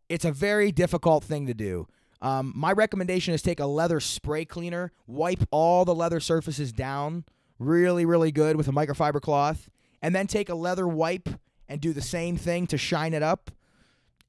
It's 0.09 0.25
a 0.25 0.33
very 0.33 0.73
difficult 0.73 1.23
thing 1.23 1.47
to 1.49 1.53
do. 1.53 1.87
Um, 2.23 2.55
my 2.57 2.73
recommendation 2.73 3.35
is 3.35 3.43
take 3.43 3.61
a 3.61 3.67
leather 3.67 4.01
spray 4.01 4.47
cleaner, 4.47 4.91
wipe 5.07 5.47
all 5.51 5.85
the 5.85 5.95
leather 5.95 6.19
surfaces 6.19 6.73
down 6.73 7.27
really, 7.59 8.07
really 8.07 8.33
good 8.33 8.57
with 8.57 8.69
a 8.69 8.73
microfiber 8.73 9.21
cloth, 9.21 9.69
and 10.01 10.15
then 10.15 10.27
take 10.27 10.49
a 10.49 10.55
leather 10.55 10.89
wipe 10.89 11.29
and 11.69 11.83
do 11.83 11.93
the 11.93 12.01
same 12.01 12.39
thing 12.39 12.67
to 12.69 12.79
shine 12.79 13.13
it 13.13 13.23
up. 13.23 13.51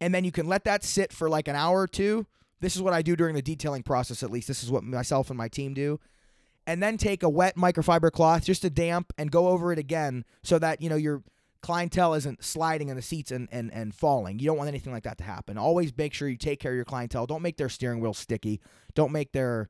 And 0.01 0.13
then 0.13 0.25
you 0.25 0.33
can 0.33 0.49
let 0.49 0.65
that 0.65 0.83
sit 0.83 1.13
for 1.13 1.29
like 1.29 1.47
an 1.47 1.55
hour 1.55 1.79
or 1.79 1.87
two. 1.87 2.25
This 2.61 2.75
is 2.75 2.81
what 2.81 2.93
I 2.93 3.01
do 3.01 3.15
during 3.15 3.35
the 3.35 3.41
detailing 3.41 3.83
process, 3.83 4.23
at 4.23 4.31
least. 4.31 4.47
This 4.47 4.63
is 4.63 4.71
what 4.71 4.83
myself 4.83 5.29
and 5.29 5.37
my 5.37 5.47
team 5.47 5.73
do. 5.73 5.99
And 6.67 6.81
then 6.81 6.97
take 6.97 7.21
a 7.21 7.29
wet 7.29 7.55
microfiber 7.55 8.11
cloth 8.11 8.45
just 8.45 8.63
to 8.63 8.69
damp 8.69 9.13
and 9.17 9.31
go 9.31 9.49
over 9.49 9.71
it 9.71 9.77
again 9.77 10.25
so 10.43 10.57
that 10.59 10.81
you 10.81 10.89
know 10.89 10.95
your 10.95 11.21
clientele 11.61 12.13
isn't 12.13 12.43
sliding 12.43 12.89
in 12.89 12.95
the 12.95 13.01
seats 13.01 13.31
and, 13.31 13.49
and, 13.51 13.73
and 13.73 13.93
falling. 13.93 14.37
You 14.37 14.45
don't 14.45 14.57
want 14.57 14.67
anything 14.67 14.93
like 14.93 15.03
that 15.03 15.17
to 15.17 15.23
happen. 15.23 15.57
Always 15.57 15.91
make 15.97 16.13
sure 16.13 16.27
you 16.27 16.37
take 16.37 16.59
care 16.59 16.71
of 16.71 16.75
your 16.75 16.85
clientele. 16.85 17.25
Don't 17.25 17.41
make 17.41 17.57
their 17.57 17.69
steering 17.69 17.99
wheel 17.99 18.13
sticky. 18.13 18.61
Don't 18.93 19.11
make 19.11 19.31
their 19.31 19.69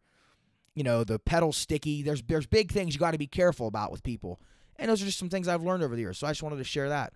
you 0.73 0.83
know 0.83 1.03
the 1.03 1.19
pedals 1.19 1.57
sticky. 1.57 2.03
There's 2.03 2.21
there's 2.23 2.45
big 2.45 2.71
things 2.71 2.93
you 2.93 2.99
got 2.99 3.11
to 3.11 3.17
be 3.17 3.27
careful 3.27 3.67
about 3.67 3.91
with 3.91 4.03
people. 4.03 4.39
And 4.77 4.91
those 4.91 5.01
are 5.01 5.05
just 5.05 5.17
some 5.17 5.29
things 5.29 5.47
i've 5.47 5.63
learned 5.63 5.83
over 5.83 5.95
the 5.95 6.01
years 6.01 6.17
so 6.17 6.27
i 6.27 6.31
just 6.31 6.43
wanted 6.43 6.57
to 6.57 6.65
share 6.65 6.89
that. 6.89 7.13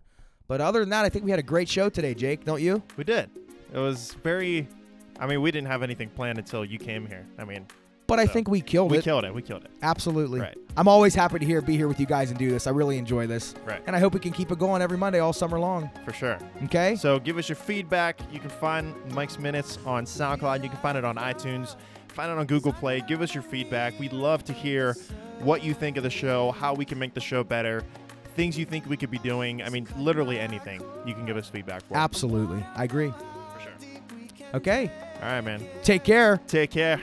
But 0.47 0.61
other 0.61 0.79
than 0.79 0.89
that 0.89 1.05
i 1.05 1.09
think 1.09 1.25
we 1.25 1.31
had 1.31 1.39
a 1.39 1.43
great 1.43 1.69
show 1.69 1.89
today 1.89 2.13
jake. 2.13 2.45
Don't 2.45 2.61
you? 2.61 2.81
We 2.97 3.03
did. 3.03 3.29
It 3.73 3.77
was 3.79 4.13
very. 4.23 4.67
I 5.19 5.27
mean, 5.27 5.41
we 5.41 5.51
didn't 5.51 5.67
have 5.67 5.83
anything 5.83 6.09
planned 6.09 6.37
until 6.39 6.63
you 6.65 6.77
came 6.79 7.05
here. 7.05 7.25
I 7.37 7.43
mean, 7.45 7.67
but 8.07 8.17
i 8.19 8.25
So, 8.25 8.31
think 8.33 8.47
we 8.49 8.61
killed 8.61 8.91
it. 8.91 8.93
we 8.93 8.97
it 8.99 9.03
killed 9.03 9.23
it. 9.25 9.33
We 9.35 9.41
killed 9.43 9.65
it. 9.65 9.71
absolutely 9.83 10.39
Right. 10.39 10.57
i'm 10.77 10.87
always 10.87 11.13
happy 11.13 11.37
to 11.37 11.45
here 11.45 11.61
be 11.61 11.77
here 11.77 11.87
with 11.87 11.99
you 11.99 12.07
guys 12.07 12.31
and 12.31 12.39
do 12.39 12.49
this 12.49 12.65
i 12.65 12.71
really 12.71 12.97
enjoy 12.97 13.27
this 13.27 13.53
Right. 13.65 13.83
and 13.85 13.95
I 13.95 13.99
hope 13.99 14.15
we 14.15 14.19
can 14.19 14.31
keep 14.31 14.51
it 14.51 14.57
going 14.57 14.81
every 14.81 14.97
Monday 14.97 15.19
all 15.19 15.31
summer 15.31 15.59
long. 15.59 15.91
For 16.05 16.13
sure. 16.13 16.39
Okay? 16.63 16.95
So 16.95 17.19
give 17.19 17.37
us 17.37 17.47
your 17.47 17.55
feedback. 17.55 18.19
You 18.33 18.39
can 18.39 18.49
find 18.49 18.95
Mike's 19.13 19.37
Minutes 19.37 19.77
on 19.85 20.05
SoundCloud. 20.05 20.63
You 20.63 20.69
can 20.69 20.79
find 20.79 20.97
it 20.97 21.05
on 21.05 21.17
iTunes. 21.17 21.75
Find 22.07 22.31
it 22.31 22.37
on 22.39 22.47
Google 22.47 22.73
Play. 22.73 23.01
Give 23.01 23.21
us 23.21 23.33
your 23.35 23.43
feedback. 23.43 23.99
We'd 23.99 24.11
love 24.13 24.43
to 24.45 24.53
hear 24.53 24.95
what 25.41 25.63
you 25.63 25.75
think 25.75 25.95
of 25.97 26.01
the 26.03 26.09
show, 26.09 26.51
how 26.53 26.73
we 26.73 26.85
can 26.85 26.97
make 26.97 27.13
the 27.13 27.21
show 27.21 27.43
better, 27.43 27.83
things 28.35 28.57
you 28.57 28.65
think 28.65 28.87
we 28.89 28.97
could 28.97 29.11
be 29.11 29.19
doing. 29.19 29.61
I 29.61 29.69
mean, 29.69 29.87
literally 29.97 30.39
anything. 30.39 30.81
You 31.05 31.13
can 31.13 31.25
give 31.27 31.37
us 31.37 31.47
feedback 31.47 31.83
for. 31.85 31.95
Absolutely. 31.95 32.65
I 32.75 32.85
agree. 32.85 33.11
For 33.55 33.61
sure. 33.61 33.71
Okay. 34.53 34.91
All 35.21 35.29
right, 35.29 35.41
man. 35.41 35.65
Take 35.83 36.03
care. 36.03 36.37
Take 36.47 36.71
care. 36.71 37.01